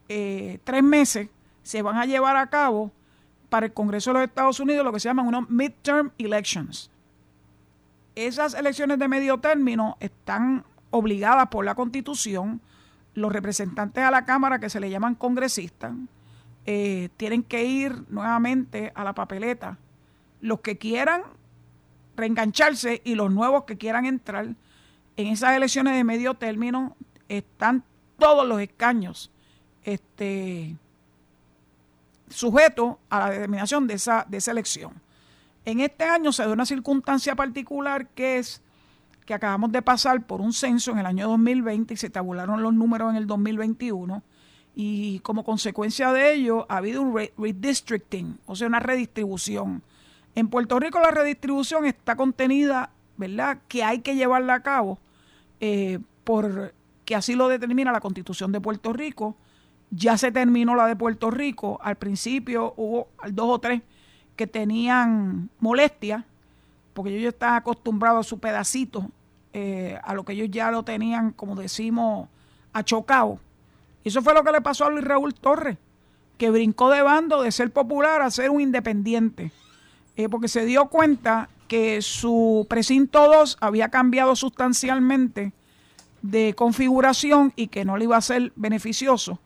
eh, 0.08 0.58
tres 0.64 0.82
meses, 0.82 1.28
se 1.62 1.82
van 1.82 1.96
a 1.96 2.04
llevar 2.04 2.36
a 2.36 2.48
cabo 2.48 2.92
para 3.48 3.66
el 3.66 3.72
Congreso 3.72 4.10
de 4.10 4.14
los 4.14 4.28
Estados 4.28 4.60
Unidos 4.60 4.84
lo 4.84 4.92
que 4.92 5.00
se 5.00 5.08
llaman 5.08 5.26
unos 5.26 5.50
midterm 5.50 6.10
elections. 6.18 6.90
Esas 8.14 8.54
elecciones 8.54 8.98
de 8.98 9.08
medio 9.08 9.38
término 9.38 9.96
están 10.00 10.64
obligadas 10.90 11.48
por 11.48 11.64
la 11.64 11.74
Constitución. 11.74 12.60
Los 13.14 13.32
representantes 13.32 14.04
a 14.04 14.10
la 14.10 14.24
Cámara, 14.24 14.58
que 14.58 14.70
se 14.70 14.80
le 14.80 14.90
llaman 14.90 15.14
congresistas, 15.14 15.92
eh, 16.66 17.08
tienen 17.16 17.42
que 17.42 17.64
ir 17.64 18.04
nuevamente 18.08 18.92
a 18.94 19.04
la 19.04 19.14
papeleta. 19.14 19.78
Los 20.40 20.60
que 20.60 20.78
quieran 20.78 21.22
reengancharse 22.16 23.02
y 23.04 23.14
los 23.14 23.30
nuevos 23.30 23.64
que 23.64 23.76
quieran 23.76 24.06
entrar 24.06 24.46
en 25.16 25.26
esas 25.26 25.56
elecciones 25.56 25.94
de 25.94 26.04
medio 26.04 26.34
término 26.34 26.96
están 27.28 27.84
todos 28.18 28.46
los 28.46 28.60
escaños 28.60 29.30
este, 29.86 30.76
sujeto 32.28 32.98
a 33.08 33.20
la 33.20 33.30
determinación 33.30 33.86
de 33.86 33.94
esa, 33.94 34.26
de 34.28 34.36
esa 34.36 34.50
elección. 34.50 34.92
En 35.64 35.80
este 35.80 36.04
año 36.04 36.32
se 36.32 36.42
da 36.44 36.52
una 36.52 36.66
circunstancia 36.66 37.34
particular 37.34 38.08
que 38.08 38.38
es 38.38 38.60
que 39.24 39.34
acabamos 39.34 39.72
de 39.72 39.82
pasar 39.82 40.24
por 40.24 40.40
un 40.40 40.52
censo 40.52 40.92
en 40.92 40.98
el 40.98 41.06
año 41.06 41.28
2020 41.28 41.94
y 41.94 41.96
se 41.96 42.10
tabularon 42.10 42.62
los 42.62 42.74
números 42.74 43.10
en 43.10 43.16
el 43.16 43.26
2021 43.26 44.22
y 44.76 45.18
como 45.20 45.42
consecuencia 45.42 46.12
de 46.12 46.34
ello 46.34 46.66
ha 46.68 46.76
habido 46.76 47.02
un 47.02 47.16
redistricting, 47.36 48.38
o 48.46 48.54
sea, 48.54 48.68
una 48.68 48.78
redistribución. 48.78 49.82
En 50.36 50.48
Puerto 50.48 50.78
Rico 50.78 51.00
la 51.00 51.10
redistribución 51.10 51.86
está 51.86 52.14
contenida, 52.14 52.90
¿verdad?, 53.16 53.58
que 53.66 53.82
hay 53.82 54.00
que 54.00 54.14
llevarla 54.14 54.54
a 54.54 54.62
cabo 54.62 54.98
eh, 55.60 55.98
porque 56.22 57.16
así 57.16 57.34
lo 57.34 57.48
determina 57.48 57.90
la 57.90 58.00
Constitución 58.00 58.52
de 58.52 58.60
Puerto 58.60 58.92
Rico 58.92 59.36
ya 59.90 60.18
se 60.18 60.32
terminó 60.32 60.74
la 60.74 60.86
de 60.86 60.96
Puerto 60.96 61.30
Rico. 61.30 61.78
Al 61.82 61.96
principio 61.96 62.74
hubo 62.76 63.08
dos 63.30 63.48
o 63.48 63.58
tres 63.58 63.82
que 64.34 64.46
tenían 64.46 65.48
molestia, 65.60 66.24
porque 66.92 67.16
ellos 67.16 67.34
estaban 67.34 67.56
acostumbrados 67.56 68.26
a 68.26 68.28
su 68.28 68.38
pedacito, 68.38 69.10
eh, 69.52 69.98
a 70.02 70.14
lo 70.14 70.24
que 70.24 70.34
ellos 70.34 70.48
ya 70.50 70.70
lo 70.70 70.82
tenían, 70.82 71.32
como 71.32 71.54
decimos, 71.54 72.28
achocado. 72.72 73.38
Eso 74.04 74.22
fue 74.22 74.34
lo 74.34 74.44
que 74.44 74.52
le 74.52 74.60
pasó 74.60 74.84
a 74.86 74.90
Luis 74.90 75.04
Raúl 75.04 75.34
Torres, 75.34 75.78
que 76.38 76.50
brincó 76.50 76.90
de 76.90 77.02
bando 77.02 77.42
de 77.42 77.50
ser 77.50 77.72
popular 77.72 78.22
a 78.22 78.30
ser 78.30 78.50
un 78.50 78.60
independiente. 78.60 79.52
eh, 80.18 80.30
porque 80.30 80.48
se 80.48 80.64
dio 80.64 80.86
cuenta 80.86 81.50
que 81.68 82.00
su 82.00 82.66
precinto 82.70 83.26
2 83.26 83.58
había 83.60 83.90
cambiado 83.90 84.34
sustancialmente 84.34 85.52
de 86.22 86.54
configuración 86.54 87.52
y 87.54 87.66
que 87.66 87.84
no 87.84 87.98
le 87.98 88.04
iba 88.04 88.16
a 88.16 88.22
ser 88.22 88.50
beneficioso 88.56 89.38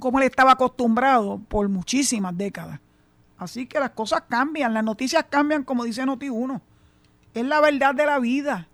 como 0.00 0.18
él 0.18 0.24
estaba 0.24 0.52
acostumbrado 0.52 1.38
por 1.48 1.68
muchísimas 1.68 2.36
décadas. 2.36 2.80
Así 3.38 3.66
que 3.66 3.78
las 3.78 3.90
cosas 3.90 4.22
cambian, 4.28 4.74
las 4.74 4.82
noticias 4.82 5.24
cambian 5.30 5.62
como 5.62 5.84
dice 5.84 6.02
Noti1. 6.04 6.60
Es 7.34 7.44
la 7.44 7.60
verdad 7.60 7.94
de 7.94 8.06
la 8.06 8.18
vida. 8.18 8.66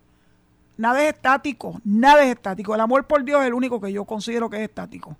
Nada 0.78 1.02
es 1.02 1.14
estático, 1.14 1.80
nada 1.84 2.22
es 2.24 2.34
estático. 2.34 2.74
El 2.74 2.80
amor 2.80 3.06
por 3.06 3.24
Dios 3.24 3.42
es 3.42 3.48
el 3.48 3.54
único 3.54 3.80
que 3.80 3.92
yo 3.92 4.04
considero 4.04 4.48
que 4.50 4.56
es 4.56 4.62
estático, 4.62 5.16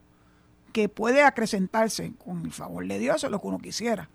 que 0.72 0.88
puede 0.88 1.22
acrecentarse 1.22 2.12
con 2.24 2.44
el 2.44 2.52
favor 2.52 2.86
de 2.86 2.98
Dios, 2.98 3.16
eso 3.16 3.26
es 3.26 3.30
lo 3.30 3.40
que 3.40 3.46
uno 3.46 3.58
quisiera. 3.58 4.08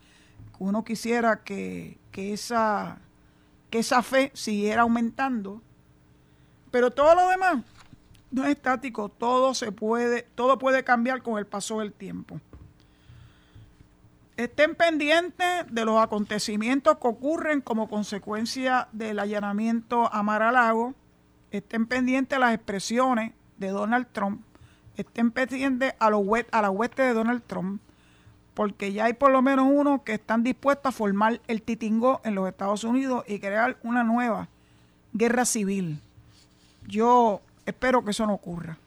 Uno 0.59 0.83
quisiera 0.83 1.43
que, 1.43 1.97
que, 2.11 2.33
esa, 2.33 2.99
que 3.71 3.79
esa 3.79 4.03
fe 4.03 4.31
siguiera 4.35 4.83
aumentando, 4.83 5.61
pero 6.69 6.91
todo 6.91 7.15
lo 7.15 7.27
demás 7.29 7.63
no 8.31 8.43
es 8.45 8.51
estático, 8.51 9.09
todo 9.09 9.53
se 9.53 9.71
puede, 9.71 10.23
todo 10.35 10.57
puede 10.57 10.83
cambiar 10.83 11.21
con 11.21 11.37
el 11.37 11.45
paso 11.45 11.79
del 11.79 11.93
tiempo. 11.93 12.39
Estén 14.37 14.75
pendientes 14.75 15.65
de 15.69 15.85
los 15.85 16.01
acontecimientos 16.01 16.97
que 16.97 17.07
ocurren 17.07 17.61
como 17.61 17.89
consecuencia 17.89 18.87
del 18.91 19.19
allanamiento 19.19 20.11
a 20.11 20.23
Maralago. 20.23 20.95
Estén 21.51 21.85
pendientes 21.85 22.37
de 22.37 22.39
las 22.39 22.55
expresiones 22.55 23.33
de 23.57 23.67
Donald 23.67 24.07
Trump. 24.11 24.41
Estén 24.95 25.31
pendientes 25.31 25.93
a, 25.99 26.07
a 26.07 26.61
la 26.61 26.69
hueste 26.71 27.03
de 27.03 27.13
Donald 27.13 27.43
Trump. 27.45 27.81
Porque 28.53 28.93
ya 28.93 29.05
hay 29.05 29.13
por 29.13 29.31
lo 29.31 29.41
menos 29.41 29.67
unos 29.69 30.01
que 30.01 30.13
están 30.13 30.43
dispuestos 30.43 30.89
a 30.89 30.97
formar 30.97 31.41
el 31.47 31.61
titingo 31.61 32.21
en 32.23 32.35
los 32.35 32.47
Estados 32.47 32.83
Unidos 32.83 33.23
y 33.27 33.39
crear 33.39 33.77
una 33.83 34.03
nueva 34.03 34.47
guerra 35.13 35.45
civil. 35.45 36.01
Yo 36.87 37.41
espero 37.71 38.03
que 38.03 38.11
eso 38.11 38.25
no 38.25 38.33
ocurra. 38.33 38.77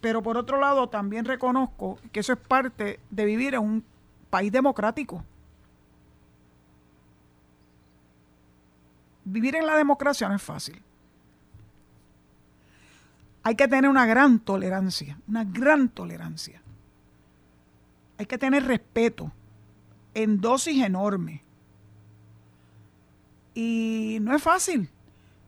Pero 0.00 0.22
por 0.22 0.36
otro 0.36 0.58
lado, 0.58 0.88
también 0.88 1.24
reconozco 1.24 1.98
que 2.10 2.20
eso 2.20 2.32
es 2.32 2.38
parte 2.38 2.98
de 3.08 3.24
vivir 3.24 3.54
en 3.54 3.60
un 3.60 3.84
país 4.30 4.50
democrático. 4.50 5.24
Vivir 9.24 9.54
en 9.54 9.66
la 9.66 9.76
democracia 9.76 10.28
no 10.28 10.34
es 10.34 10.42
fácil. 10.42 10.82
Hay 13.44 13.54
que 13.54 13.68
tener 13.68 13.88
una 13.88 14.06
gran 14.06 14.40
tolerancia, 14.40 15.18
una 15.28 15.44
gran 15.44 15.88
tolerancia. 15.88 16.60
Hay 18.18 18.26
que 18.26 18.38
tener 18.38 18.64
respeto 18.64 19.30
en 20.14 20.40
dosis 20.40 20.82
enormes. 20.82 21.40
Y 23.54 24.18
no 24.20 24.34
es 24.34 24.42
fácil, 24.42 24.88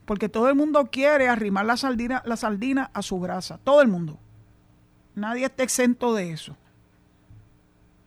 porque 0.05 0.29
todo 0.29 0.49
el 0.49 0.55
mundo 0.55 0.91
quiere 0.91 1.29
arrimar 1.29 1.65
la 1.65 1.77
sardina, 1.77 2.23
la 2.27 2.37
sardina 2.37 2.91
a 2.93 3.03
su 3.03 3.19
brasa, 3.19 3.59
todo 3.59 3.81
el 3.81 3.89
mundo. 3.89 4.19
Nadie 5.15 5.47
está 5.47 5.63
exento 5.63 6.15
de 6.15 6.33
eso. 6.33 6.57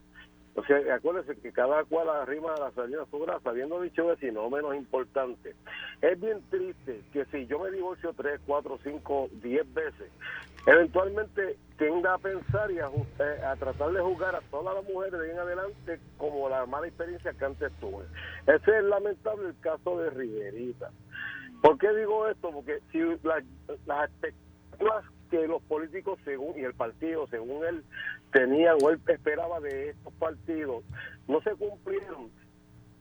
O 0.54 0.62
sea, 0.64 0.94
acuérdense 0.94 1.40
que 1.40 1.50
cada 1.50 1.82
cual 1.84 2.10
arrima 2.10 2.54
la 2.58 2.70
salida 2.72 3.02
a 3.02 3.06
su 3.06 3.18
grasa. 3.20 3.50
Habiendo 3.50 3.80
dicho 3.80 4.12
eso, 4.12 4.26
y 4.26 4.32
no 4.32 4.50
menos 4.50 4.74
importante, 4.74 5.54
es 6.02 6.20
bien 6.20 6.42
triste 6.50 7.00
que 7.12 7.24
si 7.26 7.46
yo 7.46 7.58
me 7.58 7.70
divorcio 7.70 8.12
tres, 8.14 8.38
cuatro, 8.46 8.78
cinco, 8.82 9.30
diez 9.42 9.72
veces, 9.72 10.10
eventualmente 10.66 11.56
tenga 11.78 12.14
a 12.14 12.18
pensar 12.18 12.70
y 12.70 12.78
a, 12.80 12.88
eh, 12.88 13.44
a, 13.44 13.56
tratar 13.56 13.92
de 13.92 14.00
juzgar 14.00 14.34
a 14.36 14.40
todas 14.50 14.74
las 14.74 14.84
mujeres 14.92 15.18
de 15.18 15.26
ahí 15.26 15.32
en 15.32 15.38
adelante 15.38 16.00
como 16.18 16.48
la 16.48 16.66
mala 16.66 16.86
experiencia 16.86 17.32
que 17.32 17.44
antes 17.44 17.72
tuve. 17.80 18.04
Ese 18.46 18.78
es 18.78 18.84
lamentable 18.84 19.48
el 19.48 19.58
caso 19.60 19.98
de 19.98 20.10
Riverita. 20.10 20.90
¿Por 21.62 21.78
qué 21.78 21.92
digo 21.94 22.28
esto? 22.28 22.50
Porque 22.50 22.80
si 22.90 22.98
las 23.24 24.10
expectativas 24.10 25.04
que 25.32 25.48
los 25.48 25.62
políticos 25.62 26.18
según 26.24 26.58
y 26.58 26.62
el 26.62 26.74
partido 26.74 27.26
según 27.28 27.64
él 27.64 27.84
tenían 28.32 28.76
o 28.82 28.90
él 28.90 29.00
esperaba 29.08 29.60
de 29.60 29.88
estos 29.88 30.12
partidos 30.14 30.84
no 31.26 31.40
se 31.40 31.54
cumplieron 31.54 32.30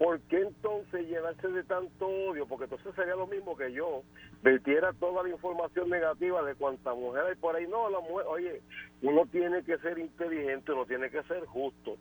¿por 0.02 0.20
qué 0.22 0.39
entonces 0.39 1.08
llenarse 1.08 1.48
de 1.48 1.63
tanto 1.63 2.08
odio? 2.08 2.48
Porque 2.48 2.63
entonces 2.63 2.96
sería 2.96 3.15
lo 3.15 3.28
mismo 3.28 3.56
que 3.56 3.72
yo 3.72 4.02
vertiera 4.41 4.94
toda 4.94 5.22
la 5.22 5.30
información 5.30 5.91
negativa 5.91 6.41
de 6.41 6.56
cuánta 6.56 6.96
mujer 6.96 7.24
hay 7.30 7.36
por 7.36 7.56
ahí. 7.56 7.67
No, 7.67 7.88
la 7.88 8.00
mujer, 8.00 8.26
oye, 8.28 8.62
uno 9.04 9.28
tiene 9.32 9.63
que 9.63 9.78
ser 9.78 10.00
inteligente, 10.00 10.72
uno 10.72 10.88
tiene 10.88 11.12
que 11.12 11.22
ser 11.24 11.46
justo. 11.46 11.98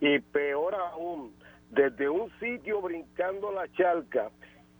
Y 0.00 0.18
peor 0.20 0.74
aún, 0.74 1.34
desde 1.68 2.08
un 2.08 2.30
sitio 2.40 2.80
brincando 2.80 3.52
la 3.52 3.70
charca, 3.72 4.30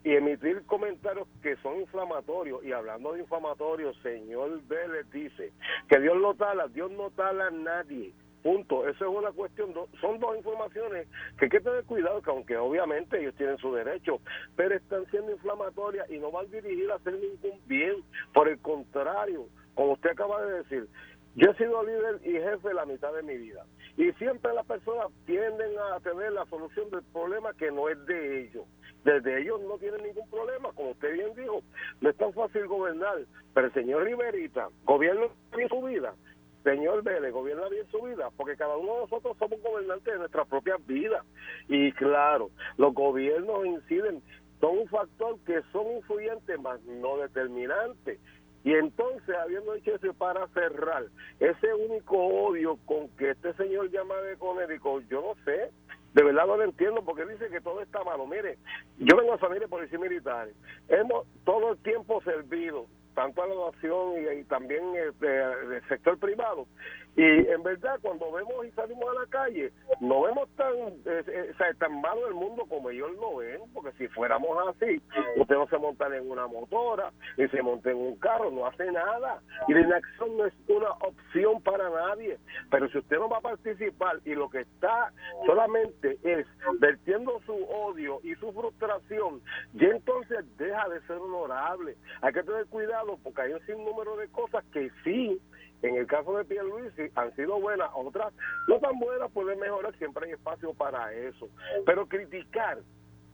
y 0.05 0.15
emitir 0.15 0.63
comentarios 0.67 1.29
que 1.43 1.57
son 1.57 1.81
inflamatorios. 1.81 2.65
Y 2.65 2.73
hablando 2.73 3.13
de 3.13 3.21
inflamatorios, 3.21 3.97
señor 4.03 4.61
Vélez 4.65 5.11
dice 5.11 5.53
que 5.89 6.01
Dios 6.01 6.17
no 6.21 6.35
tala, 6.35 6.69
Dios 6.69 6.91
no 6.91 7.11
tala 7.11 7.47
a 7.47 7.51
nadie. 7.51 8.13
Punto. 8.43 8.89
Eso 8.89 9.05
es 9.05 9.17
una 9.17 9.31
cuestión, 9.31 9.73
son 10.01 10.19
dos 10.19 10.37
informaciones 10.37 11.07
que 11.39 11.45
hay 11.45 11.49
que 11.49 11.61
tener 11.61 11.85
cuidado, 11.85 12.21
que 12.23 12.31
aunque 12.31 12.57
obviamente 12.57 13.21
ellos 13.21 13.37
tienen 13.37 13.57
su 13.59 13.73
derecho, 13.73 14.21
pero 14.57 14.75
están 14.75 15.07
siendo 15.11 15.31
inflamatorias 15.31 16.11
y 16.11 16.19
no 16.19 16.33
van 16.33 16.51
dirigidas 16.51 16.93
a 16.93 16.97
hacer 16.97 17.15
ningún 17.15 17.61
bien. 17.67 18.03
Por 18.35 18.49
el 18.49 18.59
contrario, 18.59 19.47
como 19.75 19.93
usted 19.93 20.11
acaba 20.11 20.45
de 20.45 20.59
decir, 20.59 20.89
yo 21.37 21.51
he 21.51 21.57
sido 21.57 21.85
líder 21.85 22.21
y 22.25 22.33
jefe 22.33 22.75
la 22.75 22.85
mitad 22.85 23.13
de 23.15 23.23
mi 23.23 23.37
vida. 23.37 23.65
Y 23.97 24.11
siempre 24.15 24.53
las 24.53 24.67
personas 24.67 25.07
tienden 25.25 25.79
a 25.79 26.01
tener 26.01 26.33
la 26.33 26.45
solución 26.47 26.91
del 26.91 27.03
problema 27.13 27.55
que 27.55 27.71
no 27.71 27.89
es 27.89 28.05
de 28.07 28.43
ellos. 28.43 28.65
Desde 29.05 29.41
ellos 29.41 29.61
no 29.63 29.79
tienen 29.79 30.03
ningún 30.03 30.29
problema, 30.31 30.73
como 30.73 30.91
usted 30.91 31.13
bien 31.13 31.35
dijo, 31.35 31.63
no 32.01 32.11
es 32.11 32.17
tan 32.17 32.33
fácil 32.33 32.67
gobernar, 32.67 33.19
pero 33.53 33.67
el 33.67 33.73
señor 33.73 34.05
Riverita 34.05 34.69
gobierna 34.85 35.27
bien 35.57 35.69
su 35.69 35.83
vida, 35.83 36.15
señor 36.63 37.03
Vélez 37.03 37.33
gobierna 37.33 37.69
bien 37.69 37.87
su 37.91 38.01
vida, 38.03 38.31
porque 38.37 38.57
cada 38.57 38.77
uno 38.77 38.95
de 38.95 39.01
nosotros 39.01 39.37
somos 39.39 39.61
gobernantes 39.63 40.13
de 40.13 40.19
nuestras 40.19 40.47
propias 40.47 40.85
vidas. 40.87 41.25
Y 41.69 41.93
claro, 41.93 42.51
los 42.77 42.95
gobiernos 42.95 43.67
inciden, 43.67 44.23
son 44.61 44.79
un 44.79 44.89
factor 44.89 45.39
que 45.45 45.61
son 45.73 45.91
influyentes, 45.97 46.61
más 46.61 46.81
no 46.83 47.17
determinantes. 47.17 48.21
Y 48.65 48.75
entonces, 48.75 49.35
habiendo 49.35 49.73
dicho 49.73 49.93
eso, 49.93 50.15
para 50.15 50.47
cerrar, 50.49 51.07
ese 51.41 51.75
único 51.75 52.17
odio 52.17 52.79
con 52.87 53.09
que 53.17 53.31
este 53.31 53.53
señor 53.55 53.91
llama 53.91 54.15
de 54.19 54.37
conérico, 54.37 55.01
yo 55.11 55.21
no 55.21 55.45
sé, 55.45 55.73
de 56.15 56.23
verdad 56.23 56.47
no 56.47 56.57
lo 56.57 56.65
entiendo 56.65 57.03
porque 57.05 57.25
dice 57.25 57.49
que 57.49 57.61
todo 57.61 57.81
está 57.81 58.03
malo. 58.05 58.27
Mire, 58.27 58.59
yo 58.99 59.17
vengo 59.17 59.35
a 59.35 59.39
familia 59.39 59.63
de 59.63 59.69
policía 59.69 59.99
militar. 59.99 60.49
Hemos 60.89 61.27
todo 61.45 61.73
el 61.73 61.79
tiempo 61.79 62.23
servido 62.23 62.87
tanto 63.15 63.43
a 63.43 63.47
la 63.47 63.55
donación 63.55 64.39
y, 64.39 64.45
también 64.45 64.83
este, 64.97 65.27
del 65.27 65.89
sector 65.89 66.19
privado. 66.19 66.67
Y 67.15 67.23
en 67.23 67.63
verdad, 67.63 67.99
cuando 68.01 68.33
vemos 68.33 68.67
y 68.67 68.71
salimos 68.71 69.05
a 69.11 69.21
la 69.21 69.27
calle, 69.27 69.71
no 70.01 70.23
vemos 70.23 70.49
tan, 70.57 70.73
eh, 71.05 71.53
tan 71.79 72.01
malo 72.01 72.27
el 72.27 72.35
mundo 72.35 72.65
como 72.67 72.89
ellos 72.89 73.11
lo 73.21 73.37
ven, 73.37 73.61
porque 73.75 73.93
si 73.99 74.09
fuéramos 74.09 74.57
así, 74.69 75.01
usted 75.37 75.55
no 75.55 75.67
se 75.69 75.77
monta 75.77 76.07
en 76.07 76.31
una 76.31 76.47
motora, 76.47 77.13
ni 77.37 77.47
se 77.49 77.61
monta 77.63 77.91
en 77.91 77.99
un 77.99 78.17
carro, 78.17 78.51
no 78.51 78.67
hace 78.67 78.91
nada. 78.91 79.43
Y 79.69 79.75
la 79.75 79.81
inacción 79.81 80.39
no 80.39 80.47
es 80.47 80.55
una 80.69 80.91
opción 80.93 81.63
para 81.63 81.91
nadie. 81.91 82.39
Pero 82.71 82.89
si 82.89 82.99
usted 82.99 83.19
no 83.19 83.29
va 83.29 83.39
a 83.39 83.43
participar 83.43 84.21
y 84.25 84.35
lo 84.35 84.49
que 84.49 84.61
está 84.61 85.13
solamente 85.45 86.19
es 86.23 86.47
vertiendo 86.81 87.41
su 87.45 87.53
odio 87.53 88.21
y 88.23 88.35
su 88.37 88.53
frustración, 88.53 89.43
ya 89.75 89.89
entonces 89.89 90.47
deja 90.57 90.89
de 90.89 91.01
ser 91.03 91.19
honorable. 91.19 91.95
Hay 92.23 92.33
que 92.33 92.43
tener 92.43 92.65
cuidado 92.67 93.19
porque 93.23 93.43
hay 93.43 93.53
un 93.53 93.67
sinnúmero 93.67 94.17
de 94.17 94.29
cosas 94.29 94.65
que 94.73 94.91
sí 95.05 95.39
en 95.83 95.97
el 95.97 96.07
caso 96.07 96.37
de 96.37 96.45
Pierluisi 96.45 97.02
han 97.15 97.35
sido 97.37 97.61
buenas, 97.61 97.91
otras 97.95 98.33
no 98.69 98.79
tan 98.79 98.99
buenas, 98.99 99.31
pueden 99.33 99.59
mejorar, 99.59 99.97
siempre 99.99 100.27
hay 100.27 100.33
espacio 100.33 100.75
para 100.75 101.13
eso. 101.13 101.49
Pero 101.87 102.07
criticar 102.07 102.79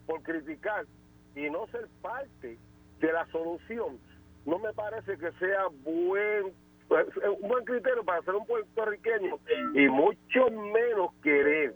por 0.07 0.23
criticar 0.23 0.87
y 1.35 1.51
no 1.51 1.67
ser 1.69 1.89
parte 2.01 2.59
de 3.01 3.13
la 3.13 3.27
solución, 3.27 3.99
no 4.45 4.59
me 4.59 4.73
parece 4.73 5.19
que 5.19 5.31
sea 5.33 5.67
buen 5.85 6.53
un 6.91 7.49
buen 7.49 7.65
criterio 7.65 8.03
para 8.03 8.23
ser 8.23 8.35
un 8.35 8.47
puertorriqueño 8.47 9.39
y 9.75 9.89
mucho 9.89 10.51
menos 10.51 11.13
querer 11.23 11.75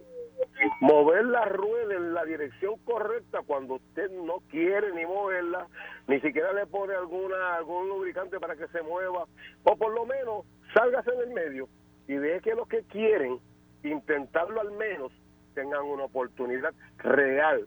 mover 0.81 1.25
la 1.27 1.45
rueda 1.45 1.95
en 1.95 2.15
la 2.15 2.25
dirección 2.25 2.77
correcta 2.85 3.41
cuando 3.47 3.75
usted 3.75 4.11
no 4.11 4.41
quiere 4.51 4.93
ni 4.93 5.05
moverla, 5.05 5.67
ni 6.07 6.21
siquiera 6.21 6.53
le 6.53 6.67
pone 6.67 6.95
alguna 6.95 7.57
algún 7.57 7.89
lubricante 7.89 8.41
para 8.41 8.57
que 8.57 8.67
se 8.69 8.83
mueva, 8.83 9.27
o 9.65 9.77
por 9.77 9.93
lo 9.93 10.07
menos 10.07 10.45
sálgase 10.75 11.11
en 11.13 11.21
el 11.21 11.31
medio 11.31 11.69
y 12.09 12.15
deje 12.15 12.41
que 12.41 12.55
los 12.55 12.69
que 12.69 12.83
quieren 12.83 13.39
intentarlo 13.83 14.61
al 14.61 14.73
menos 14.73 15.13
tengan 15.55 15.83
una 15.85 16.05
oportunidad 16.05 16.73
real 16.99 17.67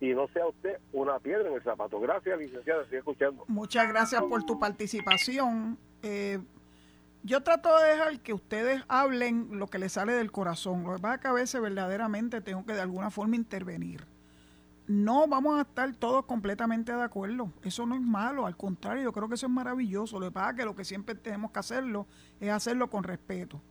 y 0.00 0.14
no 0.14 0.26
sea 0.28 0.46
usted 0.46 0.78
una 0.92 1.18
piedra 1.20 1.48
en 1.48 1.54
el 1.54 1.62
zapato. 1.62 2.00
Gracias, 2.00 2.38
licenciada, 2.38 2.82
estoy 2.82 2.98
escuchando. 2.98 3.44
Muchas 3.46 3.88
gracias 3.88 4.22
por 4.24 4.44
tu 4.44 4.58
participación. 4.58 5.78
Eh, 6.02 6.40
yo 7.22 7.42
trato 7.44 7.78
de 7.78 7.90
dejar 7.90 8.18
que 8.20 8.32
ustedes 8.32 8.82
hablen 8.88 9.48
lo 9.52 9.68
que 9.68 9.78
les 9.78 9.92
sale 9.92 10.12
del 10.12 10.32
corazón. 10.32 10.82
Lo 10.82 10.96
que 10.96 11.02
pasa 11.02 11.14
es 11.14 11.20
que 11.20 11.28
a 11.28 11.32
veces 11.32 11.60
verdaderamente 11.60 12.40
tengo 12.40 12.66
que 12.66 12.72
de 12.72 12.80
alguna 12.80 13.10
forma 13.10 13.36
intervenir. 13.36 14.04
No 14.88 15.28
vamos 15.28 15.56
a 15.58 15.62
estar 15.62 15.94
todos 15.94 16.24
completamente 16.26 16.92
de 16.92 17.02
acuerdo. 17.02 17.52
Eso 17.62 17.86
no 17.86 17.94
es 17.94 18.00
malo, 18.00 18.46
al 18.46 18.56
contrario, 18.56 19.04
yo 19.04 19.12
creo 19.12 19.28
que 19.28 19.36
eso 19.36 19.46
es 19.46 19.52
maravilloso. 19.52 20.18
Lo 20.18 20.26
que 20.26 20.32
pasa 20.32 20.50
es 20.50 20.56
que 20.56 20.64
lo 20.64 20.74
que 20.74 20.84
siempre 20.84 21.14
tenemos 21.14 21.52
que 21.52 21.60
hacerlo 21.60 22.08
es 22.40 22.50
hacerlo 22.50 22.90
con 22.90 23.04
respeto. 23.04 23.62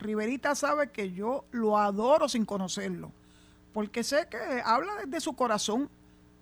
Riverita 0.00 0.54
sabe 0.54 0.90
que 0.90 1.12
yo 1.12 1.44
lo 1.52 1.78
adoro 1.78 2.28
sin 2.28 2.44
conocerlo, 2.44 3.12
porque 3.72 4.02
sé 4.02 4.28
que 4.28 4.62
habla 4.64 4.94
desde 5.04 5.20
su 5.20 5.34
corazón. 5.34 5.88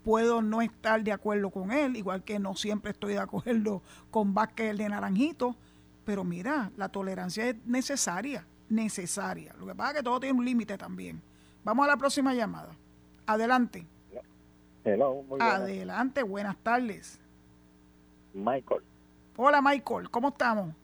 Puedo 0.05 0.41
no 0.41 0.63
estar 0.63 1.03
de 1.03 1.13
acuerdo 1.13 1.51
con 1.51 1.71
él, 1.73 1.97
igual 1.97 2.23
que 2.23 2.39
no 2.39 2.55
siempre 2.55 2.93
estoy 2.93 3.15
de 3.15 3.19
acuerdo 3.19 3.83
con 4.11 4.33
Vázquez 4.33 4.79
de 4.79 4.89
Naranjito, 4.89 5.55
pero 6.07 6.25
mira, 6.25 6.71
la 6.77 6.89
tolerancia 6.89 7.49
es 7.49 7.57
necesaria, 7.67 8.47
necesaria. 8.71 9.55
Lo 9.59 9.67
que 9.67 9.75
pasa 9.75 9.91
es 9.91 9.97
que 9.99 10.03
todo 10.05 10.21
tiene 10.21 10.39
un 10.39 10.45
límite 10.45 10.79
también. 10.79 11.21
Vamos 11.65 11.85
a 11.85 11.89
la 11.89 11.97
próxima 11.97 12.33
llamada. 12.33 12.71
Adelante. 13.27 13.87
Hello, 14.85 15.23
Adelante, 15.41 16.23
buenas 16.23 16.57
tardes. 16.59 17.19
Michael. 18.33 18.83
Hola 19.37 19.61
Michael, 19.61 20.09
¿cómo 20.11 20.29
estamos? 20.29 20.75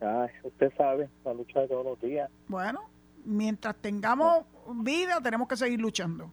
Ay, 0.00 0.28
usted 0.44 0.72
sabe, 0.76 1.08
la 1.24 1.34
lucha 1.34 1.60
de 1.60 1.68
todos 1.68 1.84
los 1.84 2.00
días. 2.00 2.30
Bueno, 2.48 2.80
mientras 3.24 3.76
tengamos 3.76 4.44
vida 4.74 5.20
tenemos 5.22 5.48
que 5.48 5.56
seguir 5.56 5.80
luchando. 5.80 6.30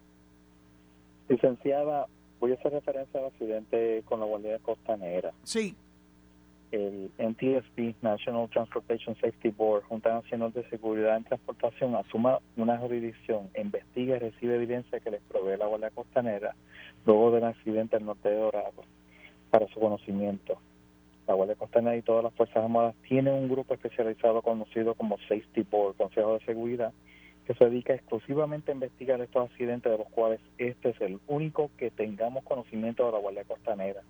Licenciada, 1.28 2.06
voy 2.40 2.52
a 2.52 2.54
hacer 2.54 2.72
referencia 2.72 3.20
al 3.20 3.26
accidente 3.26 4.02
con 4.06 4.20
la 4.20 4.26
Guardia 4.26 4.58
Costanera. 4.60 5.32
Sí 5.42 5.76
el 6.70 7.10
NTSB, 7.18 7.94
National 8.02 8.48
Transportation 8.50 9.14
Safety 9.16 9.50
Board, 9.50 9.84
Junta 9.84 10.12
Nacional 10.12 10.52
de 10.52 10.68
Seguridad 10.68 11.16
en 11.16 11.24
Transportación, 11.24 11.94
asuma 11.94 12.40
una 12.56 12.78
jurisdicción, 12.78 13.48
investiga 13.58 14.16
y 14.16 14.18
recibe 14.18 14.56
evidencia 14.56 15.00
que 15.00 15.10
les 15.10 15.22
provee 15.22 15.56
la 15.56 15.66
Guardia 15.66 15.90
Costanera 15.90 16.54
luego 17.06 17.30
del 17.30 17.44
accidente 17.44 17.96
en 17.96 18.06
norte 18.06 18.28
de 18.28 18.36
Dorado 18.36 18.84
para 19.50 19.66
su 19.68 19.80
conocimiento. 19.80 20.58
La 21.28 21.34
Guardia 21.34 21.56
Costanera 21.56 21.94
y 21.94 22.00
todas 22.00 22.24
las 22.24 22.32
Fuerzas 22.32 22.56
Armadas 22.56 22.94
tienen 23.06 23.34
un 23.34 23.50
grupo 23.50 23.74
especializado 23.74 24.40
conocido 24.40 24.94
como 24.94 25.18
Safety 25.28 25.60
Board, 25.70 25.94
Consejo 25.96 26.38
de 26.38 26.44
Seguridad, 26.46 26.94
que 27.46 27.52
se 27.52 27.66
dedica 27.66 27.92
exclusivamente 27.92 28.72
a 28.72 28.74
investigar 28.74 29.20
estos 29.20 29.50
accidentes 29.50 29.92
de 29.92 29.98
los 29.98 30.08
cuales 30.08 30.40
este 30.56 30.88
es 30.88 31.00
el 31.02 31.20
único 31.26 31.70
que 31.76 31.90
tengamos 31.90 32.44
conocimiento 32.44 33.04
de 33.04 33.12
la 33.12 33.18
Guardia 33.18 33.44
Costanera. 33.44 34.00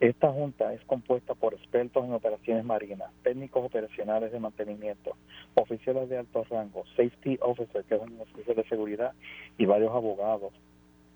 Esta 0.00 0.32
junta 0.32 0.72
es 0.72 0.82
compuesta 0.86 1.34
por 1.34 1.52
expertos 1.52 2.02
en 2.06 2.14
operaciones 2.14 2.64
marinas, 2.64 3.10
técnicos 3.22 3.66
operacionales 3.66 4.32
de 4.32 4.40
mantenimiento, 4.40 5.16
oficiales 5.54 6.08
de 6.08 6.16
alto 6.16 6.44
rango, 6.48 6.84
safety 6.96 7.36
officer, 7.42 7.84
que 7.84 7.96
es 7.96 8.00
un 8.00 8.18
oficial 8.22 8.56
de 8.56 8.64
seguridad, 8.68 9.12
y 9.58 9.66
varios 9.66 9.90
abogados, 9.90 10.54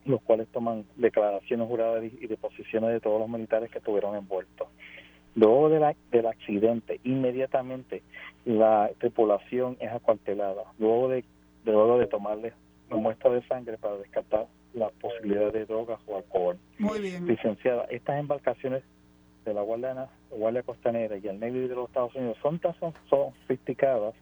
los 0.04 0.20
cuales 0.22 0.46
toman 0.48 0.84
declaraciones 0.96 1.68
juradas 1.68 2.04
y 2.04 2.26
deposiciones 2.26 2.90
de 2.90 3.00
todos 3.00 3.18
los 3.18 3.30
militares 3.30 3.70
que 3.70 3.78
estuvieron 3.78 4.14
envueltos. 4.14 4.68
Luego 5.34 5.70
de 5.70 5.96
del 6.10 6.26
accidente, 6.26 7.00
inmediatamente 7.04 8.02
la 8.44 8.90
tripulación 8.98 9.76
es 9.80 9.90
acuartelada. 9.90 10.64
Luego 10.78 11.08
de, 11.08 11.24
luego 11.64 11.98
de 11.98 12.06
tomarle 12.06 12.52
una 12.90 13.00
muestra 13.00 13.30
de 13.30 13.42
sangre 13.46 13.78
para 13.78 13.96
descartar 13.96 14.46
la 14.74 14.90
posibilidad 14.90 15.52
de 15.52 15.64
drogas 15.64 16.00
o 16.06 16.16
alcohol. 16.16 16.58
Muy 16.78 17.00
bien. 17.00 17.26
Licenciada, 17.26 17.84
estas 17.90 18.18
embarcaciones 18.18 18.82
de 19.44 19.54
la 19.54 19.62
Guardia, 19.62 20.08
Guardia 20.30 20.62
Costanera 20.62 21.16
y 21.16 21.26
el 21.26 21.40
Navy 21.40 21.66
de 21.66 21.74
los 21.74 21.88
Estados 21.88 22.14
Unidos 22.14 22.36
son 22.42 22.58
tan 22.58 22.74
sofisticadas 23.08 24.14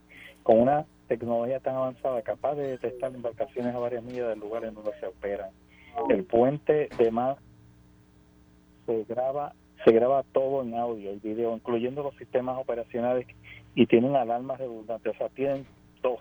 con 0.42 0.60
una 0.60 0.86
tecnología 1.08 1.60
tan 1.60 1.74
avanzada 1.74 2.22
capaz 2.22 2.54
de 2.54 2.68
detectar 2.68 3.14
embarcaciones 3.14 3.74
a 3.74 3.78
varias 3.78 4.02
millas 4.02 4.28
del 4.28 4.38
lugar 4.38 4.64
en 4.64 4.74
donde 4.74 4.92
se 5.00 5.06
operan. 5.06 5.50
El 6.08 6.24
puente 6.24 6.88
de 6.96 7.10
mar 7.10 7.36
se 8.86 9.04
graba 9.08 9.52
se 9.84 9.92
graba 9.92 10.24
todo 10.32 10.62
en 10.62 10.74
audio 10.74 11.12
y 11.12 11.18
video, 11.18 11.54
incluyendo 11.54 12.02
los 12.02 12.14
sistemas 12.16 12.58
operacionales 12.58 13.26
y 13.74 13.86
tienen 13.86 14.16
alarmas 14.16 14.58
redundantes, 14.58 15.14
o 15.14 15.18
sea, 15.18 15.28
tienen 15.30 15.66
dos. 16.02 16.20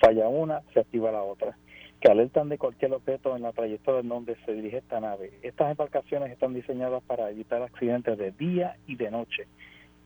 Falla 0.00 0.28
una, 0.28 0.62
se 0.72 0.80
activa 0.80 1.12
la 1.12 1.22
otra 1.22 1.56
que 2.00 2.10
alertan 2.10 2.48
de 2.48 2.58
cualquier 2.58 2.92
objeto 2.92 3.34
en 3.36 3.42
la 3.42 3.52
trayectoria 3.52 4.00
en 4.00 4.08
donde 4.08 4.36
se 4.44 4.52
dirige 4.52 4.78
esta 4.78 5.00
nave. 5.00 5.32
Estas 5.42 5.70
embarcaciones 5.70 6.30
están 6.30 6.54
diseñadas 6.54 7.02
para 7.02 7.30
evitar 7.30 7.62
accidentes 7.62 8.16
de 8.16 8.30
día 8.32 8.76
y 8.86 8.96
de 8.96 9.10
noche. 9.10 9.46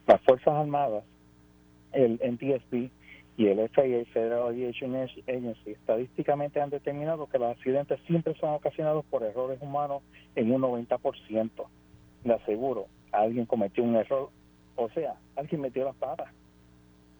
Las 0.06 0.20
Fuerzas 0.22 0.54
Armadas, 0.54 1.04
el 1.92 2.14
NTSB 2.14 2.90
y 3.36 3.46
el 3.46 3.68
FAA, 3.68 4.04
Federal 4.12 4.48
Aviation 4.48 4.96
Agency, 4.96 5.70
estadísticamente 5.70 6.60
han 6.60 6.70
determinado 6.70 7.28
que 7.28 7.38
los 7.38 7.50
accidentes 7.50 8.00
siempre 8.06 8.34
son 8.40 8.54
ocasionados 8.54 9.04
por 9.06 9.22
errores 9.22 9.60
humanos 9.60 10.02
en 10.34 10.52
un 10.52 10.62
90%. 10.62 11.50
Le 12.24 12.34
aseguro, 12.34 12.86
alguien 13.10 13.46
cometió 13.46 13.82
un 13.84 13.96
error, 13.96 14.30
o 14.76 14.88
sea, 14.90 15.16
alguien 15.36 15.60
metió 15.60 15.84
las 15.84 15.96
patas. 15.96 16.32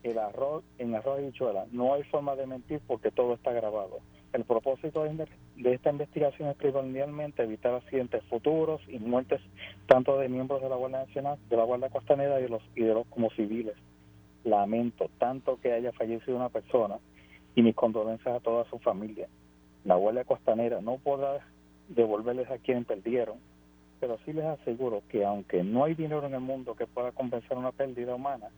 El 0.03 0.17
error 0.19 0.63
en 0.79 0.95
arroz 0.95 1.21
y 1.21 1.27
bichuela. 1.27 1.67
No 1.71 1.95
hay 1.95 2.03
forma 2.05 2.35
de 2.35 2.47
mentir 2.47 2.81
porque 2.87 3.13
todo 3.13 3.35
está 3.35 3.53
grabado. 3.53 4.01
El 4.33 4.45
propósito 4.45 5.05
de 5.05 5.75
esta 5.75 5.91
investigación 5.91 6.49
es 6.49 6.57
primordialmente 6.57 7.43
evitar 7.43 7.75
accidentes 7.75 8.25
futuros 8.25 8.81
y 8.89 8.99
muertes 8.99 9.41
tanto 9.87 10.19
de 10.19 10.29
miembros 10.29 10.63
de 10.63 10.71
la 10.71 10.77
Guardia 10.77 11.05
Nacional, 11.05 11.39
de 11.51 11.57
la 11.57 11.65
Guardia 11.65 11.91
Costanera 11.91 12.41
y 12.41 12.45
de 12.45 12.49
los, 12.49 12.63
y 12.75 12.83
de 12.83 12.95
los 12.95 13.07
como 13.09 13.31
civiles. 13.31 13.77
Lamento 14.45 15.11
tanto 15.19 15.61
que 15.61 15.73
haya 15.73 15.93
fallecido 15.93 16.37
una 16.37 16.49
persona 16.49 16.99
y 17.55 17.63
mis 17.63 17.77
condolencias 17.77 18.35
a 18.35 18.41
toda 18.41 18.65
su 18.71 18.79
familia. 18.79 19.29
La 19.85 19.97
Guardia 19.97 20.25
Costanera 20.25 20.81
no 20.81 20.97
podrá 20.97 21.47
devolverles 21.89 22.51
a 22.51 22.59
quienes 22.59 22.87
perdieron, 22.87 23.37
pero 24.03 24.19
sí 24.25 24.33
les 24.33 24.45
aseguro 24.45 25.05
que 25.09 25.25
aunque 25.25 25.63
no 25.63 25.85
hay 25.85 25.95
dinero 25.95 26.27
en 26.27 26.35
el 26.35 26.41
mundo 26.41 26.75
que 26.75 26.89
pueda 26.89 27.13
compensar 27.13 27.57
una 27.57 27.71
pérdida 27.71 28.17
humana, 28.17 28.49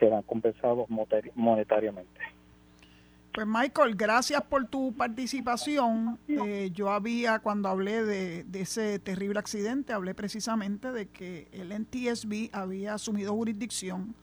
serán 0.00 0.24
compensados 0.24 0.88
monetariamente. 1.36 2.20
Pues 3.32 3.46
Michael, 3.46 3.94
gracias 3.94 4.42
por 4.42 4.66
tu 4.66 4.92
participación. 4.92 6.18
Eh, 6.26 6.70
yo 6.74 6.90
había, 6.90 7.38
cuando 7.38 7.68
hablé 7.68 8.02
de, 8.02 8.44
ese 8.54 8.98
terrible 8.98 9.38
accidente, 9.38 9.92
hablé 9.92 10.16
precisamente 10.16 10.90
de 10.90 11.06
que 11.06 11.46
el 11.52 11.72
NTSB 11.72 12.50
había 12.52 12.94
asumido 12.94 13.34
jurisdicción. 13.34 14.16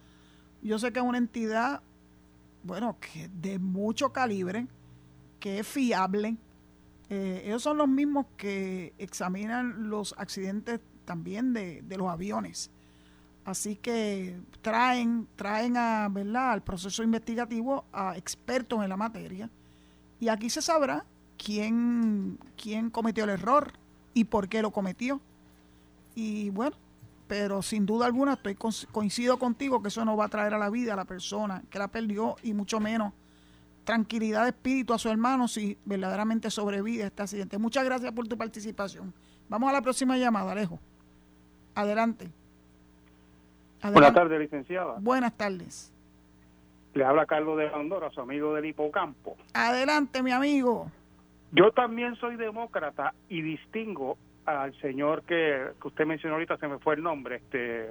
Yo 0.62 0.78
sé 0.78 0.92
que 0.92 1.00
es 1.00 1.06
una 1.06 1.20
entidad, 1.20 1.80
bueno, 2.64 2.98
que 3.00 3.30
de 3.30 3.60
mucho 3.60 4.12
calibre, 4.12 4.68
que 5.40 5.60
es 5.60 5.68
fiable. 5.68 6.36
Eh, 7.16 7.44
ellos 7.46 7.62
son 7.62 7.78
los 7.78 7.88
mismos 7.88 8.26
que 8.38 8.92
examinan 8.98 9.88
los 9.88 10.16
accidentes 10.18 10.80
también 11.06 11.54
de, 11.54 11.84
de 11.84 11.98
los 11.98 12.10
aviones. 12.10 12.72
Así 13.46 13.76
que 13.76 14.36
traen, 14.64 15.28
traen 15.36 15.78
a, 15.78 16.10
¿verdad? 16.10 16.54
al 16.54 16.64
proceso 16.64 17.04
investigativo 17.04 17.86
a 17.94 18.18
expertos 18.18 18.82
en 18.82 18.90
la 18.90 18.98
materia 18.98 19.48
y 20.20 20.30
aquí 20.30 20.50
se 20.50 20.64
sabrá 20.64 21.06
quién, 21.38 22.40
quién 22.60 22.90
cometió 22.90 23.26
el 23.26 23.30
error 23.30 23.74
y 24.16 24.24
por 24.24 24.50
qué 24.50 24.64
lo 24.64 24.72
cometió. 24.72 25.22
Y 26.16 26.50
bueno, 26.50 26.76
pero 27.28 27.62
sin 27.62 27.86
duda 27.86 28.08
alguna 28.08 28.34
estoy 28.34 28.58
coincido 28.92 29.38
contigo 29.38 29.84
que 29.84 29.90
eso 29.90 30.04
no 30.04 30.18
va 30.18 30.26
a 30.26 30.30
traer 30.30 30.56
a 30.56 30.58
la 30.58 30.72
vida 30.72 30.94
a 30.94 30.96
la 30.96 31.06
persona 31.06 31.64
que 31.70 31.78
la 31.78 31.90
perdió 31.90 32.38
y 32.42 32.56
mucho 32.56 32.80
menos 32.80 33.14
tranquilidad 33.84 34.44
de 34.44 34.50
espíritu 34.50 34.94
a 34.94 34.98
su 34.98 35.10
hermano 35.10 35.48
si 35.48 35.78
verdaderamente 35.86 36.50
sobrevive 36.50 37.04
a 37.04 37.08
este 37.08 37.24
accidente. 37.24 37.58
Muchas 37.58 37.84
gracias 37.86 38.12
por 38.12 38.28
tu 38.28 38.38
participación. 38.38 39.14
Vamos 39.50 39.70
a 39.70 39.74
la 39.74 39.82
próxima 39.82 40.18
llamada, 40.18 40.52
Alejo. 40.52 40.80
Adelante. 41.76 42.30
Buenas 43.92 44.14
tardes, 44.14 44.40
licenciada. 44.40 44.96
Buenas 45.00 45.34
tardes. 45.36 45.92
Le 46.94 47.04
habla 47.04 47.26
Carlos 47.26 47.58
de 47.58 47.68
Andorra, 47.70 48.10
su 48.12 48.22
amigo 48.22 48.54
del 48.54 48.66
hipocampo. 48.66 49.36
Adelante, 49.54 50.22
mi 50.24 50.32
amigo. 50.32 50.92
Yo 51.52 51.72
también 51.72 52.16
soy 52.16 52.36
demócrata 52.36 53.14
y 53.30 53.42
distingo 53.42 54.18
al 54.46 54.74
señor 54.80 55.24
que, 55.24 55.72
usted 55.84 56.06
mencionó 56.06 56.36
ahorita, 56.36 56.58
se 56.58 56.68
me 56.68 56.80
fue 56.80 56.96
el 56.96 57.04
nombre, 57.04 57.38
este 57.38 57.90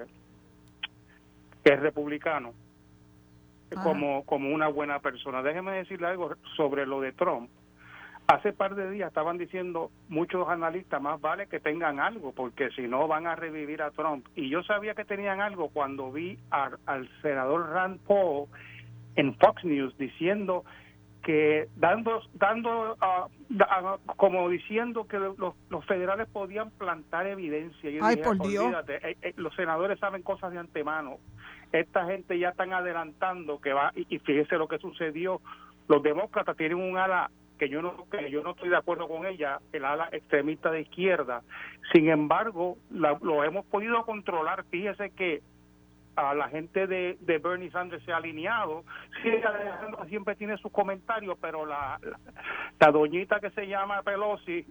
que 1.64 1.74
es 1.74 1.80
republicano, 1.80 2.54
como, 3.74 4.24
como 4.24 4.54
una 4.54 4.68
buena 4.68 4.98
persona. 5.00 5.42
Déjeme 5.42 5.72
decirle 5.72 6.08
algo 6.08 6.34
sobre 6.56 6.86
lo 6.86 7.00
de 7.00 7.12
Trump. 7.12 7.50
Hace 8.28 8.52
par 8.52 8.74
de 8.76 8.90
días 8.90 9.08
estaban 9.08 9.36
diciendo 9.36 9.90
muchos 10.08 10.48
analistas, 10.48 11.02
más 11.02 11.20
vale 11.20 11.48
que 11.48 11.58
tengan 11.58 11.98
algo, 11.98 12.32
porque 12.32 12.70
si 12.70 12.82
no 12.82 13.08
van 13.08 13.26
a 13.26 13.34
revivir 13.34 13.82
a 13.82 13.90
Trump. 13.90 14.26
Y 14.36 14.48
yo 14.48 14.62
sabía 14.62 14.94
que 14.94 15.04
tenían 15.04 15.40
algo 15.40 15.68
cuando 15.70 16.12
vi 16.12 16.38
al 16.50 17.08
senador 17.20 17.70
Rand 17.70 18.00
Paul 18.06 18.46
en 19.16 19.34
Fox 19.36 19.64
News 19.64 19.96
diciendo 19.98 20.64
que 21.22 21.68
dando 21.76 22.20
dando 22.34 22.96
ah, 23.00 23.28
como 24.16 24.48
diciendo 24.48 25.06
que 25.06 25.18
los, 25.18 25.36
los, 25.38 25.86
federales 25.86 26.28
podían 26.28 26.70
plantar 26.70 27.26
evidencia 27.26 27.90
y 27.90 27.98
Ay, 28.02 28.16
por 28.16 28.38
Dios. 28.40 28.74
Eh, 28.88 29.16
eh, 29.22 29.32
los 29.36 29.54
senadores 29.54 29.98
saben 30.00 30.22
cosas 30.22 30.52
de 30.52 30.58
antemano 30.58 31.18
esta 31.72 32.06
gente 32.06 32.38
ya 32.38 32.50
están 32.50 32.72
adelantando 32.72 33.60
que 33.60 33.72
va 33.72 33.92
y, 33.94 34.18
fíjese 34.18 34.56
lo 34.56 34.68
que 34.68 34.78
sucedió 34.78 35.40
los 35.88 36.02
demócratas 36.02 36.56
tienen 36.56 36.78
un 36.78 36.96
ala 36.96 37.30
que 37.58 37.68
yo 37.68 37.82
no 37.82 38.06
que 38.10 38.30
yo 38.30 38.42
no 38.42 38.50
estoy 38.52 38.68
de 38.70 38.76
acuerdo 38.76 39.08
con 39.08 39.26
ella, 39.26 39.60
el 39.72 39.84
ala 39.84 40.08
extremista 40.10 40.70
de 40.70 40.80
izquierda. 40.80 41.42
Sin 41.92 42.08
embargo, 42.08 42.76
lo 42.90 43.44
hemos 43.44 43.64
podido 43.66 44.04
controlar. 44.04 44.64
Fíjese 44.64 45.10
que 45.10 45.42
a 46.16 46.34
la 46.34 46.48
gente 46.48 46.86
de, 46.86 47.16
de 47.20 47.38
Bernie 47.38 47.70
Sanders 47.70 48.04
se 48.04 48.12
ha 48.12 48.16
alineado. 48.16 48.84
Siempre 50.08 50.36
tiene 50.36 50.56
sus 50.58 50.72
comentarios, 50.72 51.38
pero 51.40 51.64
la, 51.64 51.98
la, 52.80 52.90
doñita 52.90 53.40
que 53.40 53.50
se 53.50 53.66
llama 53.66 54.02
Pelosi 54.02 54.66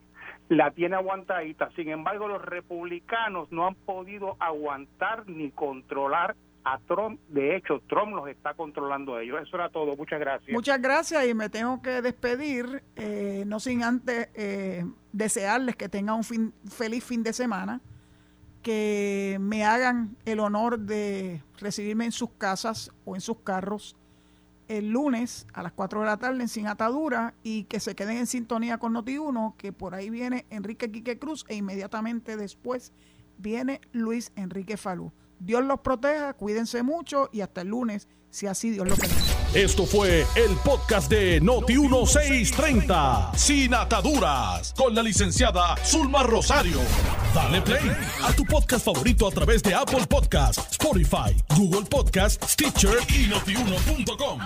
la 0.49 0.71
tiene 0.71 0.95
aguantadita. 0.95 1.69
Sin 1.75 1.89
embargo, 1.89 2.27
los 2.27 2.43
republicanos 2.43 3.51
no 3.51 3.67
han 3.67 3.75
podido 3.75 4.35
aguantar 4.39 5.27
ni 5.27 5.51
controlar 5.51 6.35
a 6.63 6.79
Trump. 6.79 7.19
De 7.27 7.55
hecho, 7.55 7.81
Trump 7.87 8.13
los 8.13 8.27
está 8.27 8.53
controlando 8.53 9.15
a 9.15 9.21
ellos. 9.21 9.41
Eso 9.41 9.55
era 9.57 9.69
todo. 9.69 9.95
Muchas 9.95 10.19
gracias. 10.19 10.51
Muchas 10.51 10.81
gracias 10.81 11.27
y 11.27 11.33
me 11.33 11.49
tengo 11.49 11.81
que 11.81 12.01
despedir, 12.01 12.83
eh, 12.95 13.43
no 13.47 13.59
sin 13.59 13.83
antes 13.83 14.29
eh, 14.35 14.85
desearles 15.11 15.75
que 15.75 15.89
tengan 15.89 16.15
un 16.15 16.23
fin, 16.23 16.53
feliz 16.69 17.03
fin 17.03 17.23
de 17.23 17.33
semana, 17.33 17.81
que 18.61 19.37
me 19.39 19.65
hagan 19.65 20.15
el 20.25 20.39
honor 20.39 20.79
de 20.79 21.41
recibirme 21.59 22.05
en 22.05 22.11
sus 22.11 22.29
casas 22.31 22.91
o 23.05 23.15
en 23.15 23.21
sus 23.21 23.39
carros 23.39 23.95
el 24.77 24.89
lunes 24.89 25.47
a 25.53 25.63
las 25.63 25.73
4 25.73 25.99
de 25.99 26.05
la 26.05 26.17
tarde 26.17 26.41
en 26.41 26.47
Sin 26.47 26.67
Atadura 26.67 27.33
y 27.43 27.65
que 27.65 27.81
se 27.81 27.93
queden 27.93 28.17
en 28.17 28.27
sintonía 28.27 28.77
con 28.77 28.93
Noti1, 28.93 29.55
que 29.57 29.73
por 29.73 29.95
ahí 29.95 30.09
viene 30.09 30.45
Enrique 30.49 30.89
Quique 30.91 31.19
Cruz 31.19 31.45
e 31.49 31.55
inmediatamente 31.55 32.37
después 32.37 32.93
viene 33.37 33.81
Luis 33.91 34.31
Enrique 34.37 34.77
Falú. 34.77 35.11
Dios 35.43 35.63
los 35.63 35.79
proteja, 35.79 36.33
cuídense 36.33 36.83
mucho 36.83 37.27
y 37.31 37.41
hasta 37.41 37.61
el 37.61 37.69
lunes, 37.69 38.07
si 38.29 38.45
así 38.45 38.69
Dios 38.69 38.87
lo 38.87 38.95
permite. 38.95 39.21
Esto 39.55 39.85
fue 39.87 40.25
el 40.35 40.55
podcast 40.63 41.09
de 41.09 41.41
Noti1630, 41.41 43.35
sin 43.35 43.73
ataduras, 43.73 44.73
con 44.77 44.93
la 44.93 45.01
licenciada 45.01 45.75
Zulma 45.83 46.21
Rosario. 46.23 46.77
Dale 47.33 47.61
play 47.61 47.91
a 48.23 48.31
tu 48.33 48.45
podcast 48.45 48.85
favorito 48.85 49.27
a 49.27 49.31
través 49.31 49.63
de 49.63 49.73
Apple 49.73 50.05
Podcasts, 50.07 50.71
Spotify, 50.71 51.35
Google 51.57 51.85
Podcasts, 51.89 52.53
Stitcher 52.53 52.99
y 53.09 53.27
notiuno.com. 53.27 54.39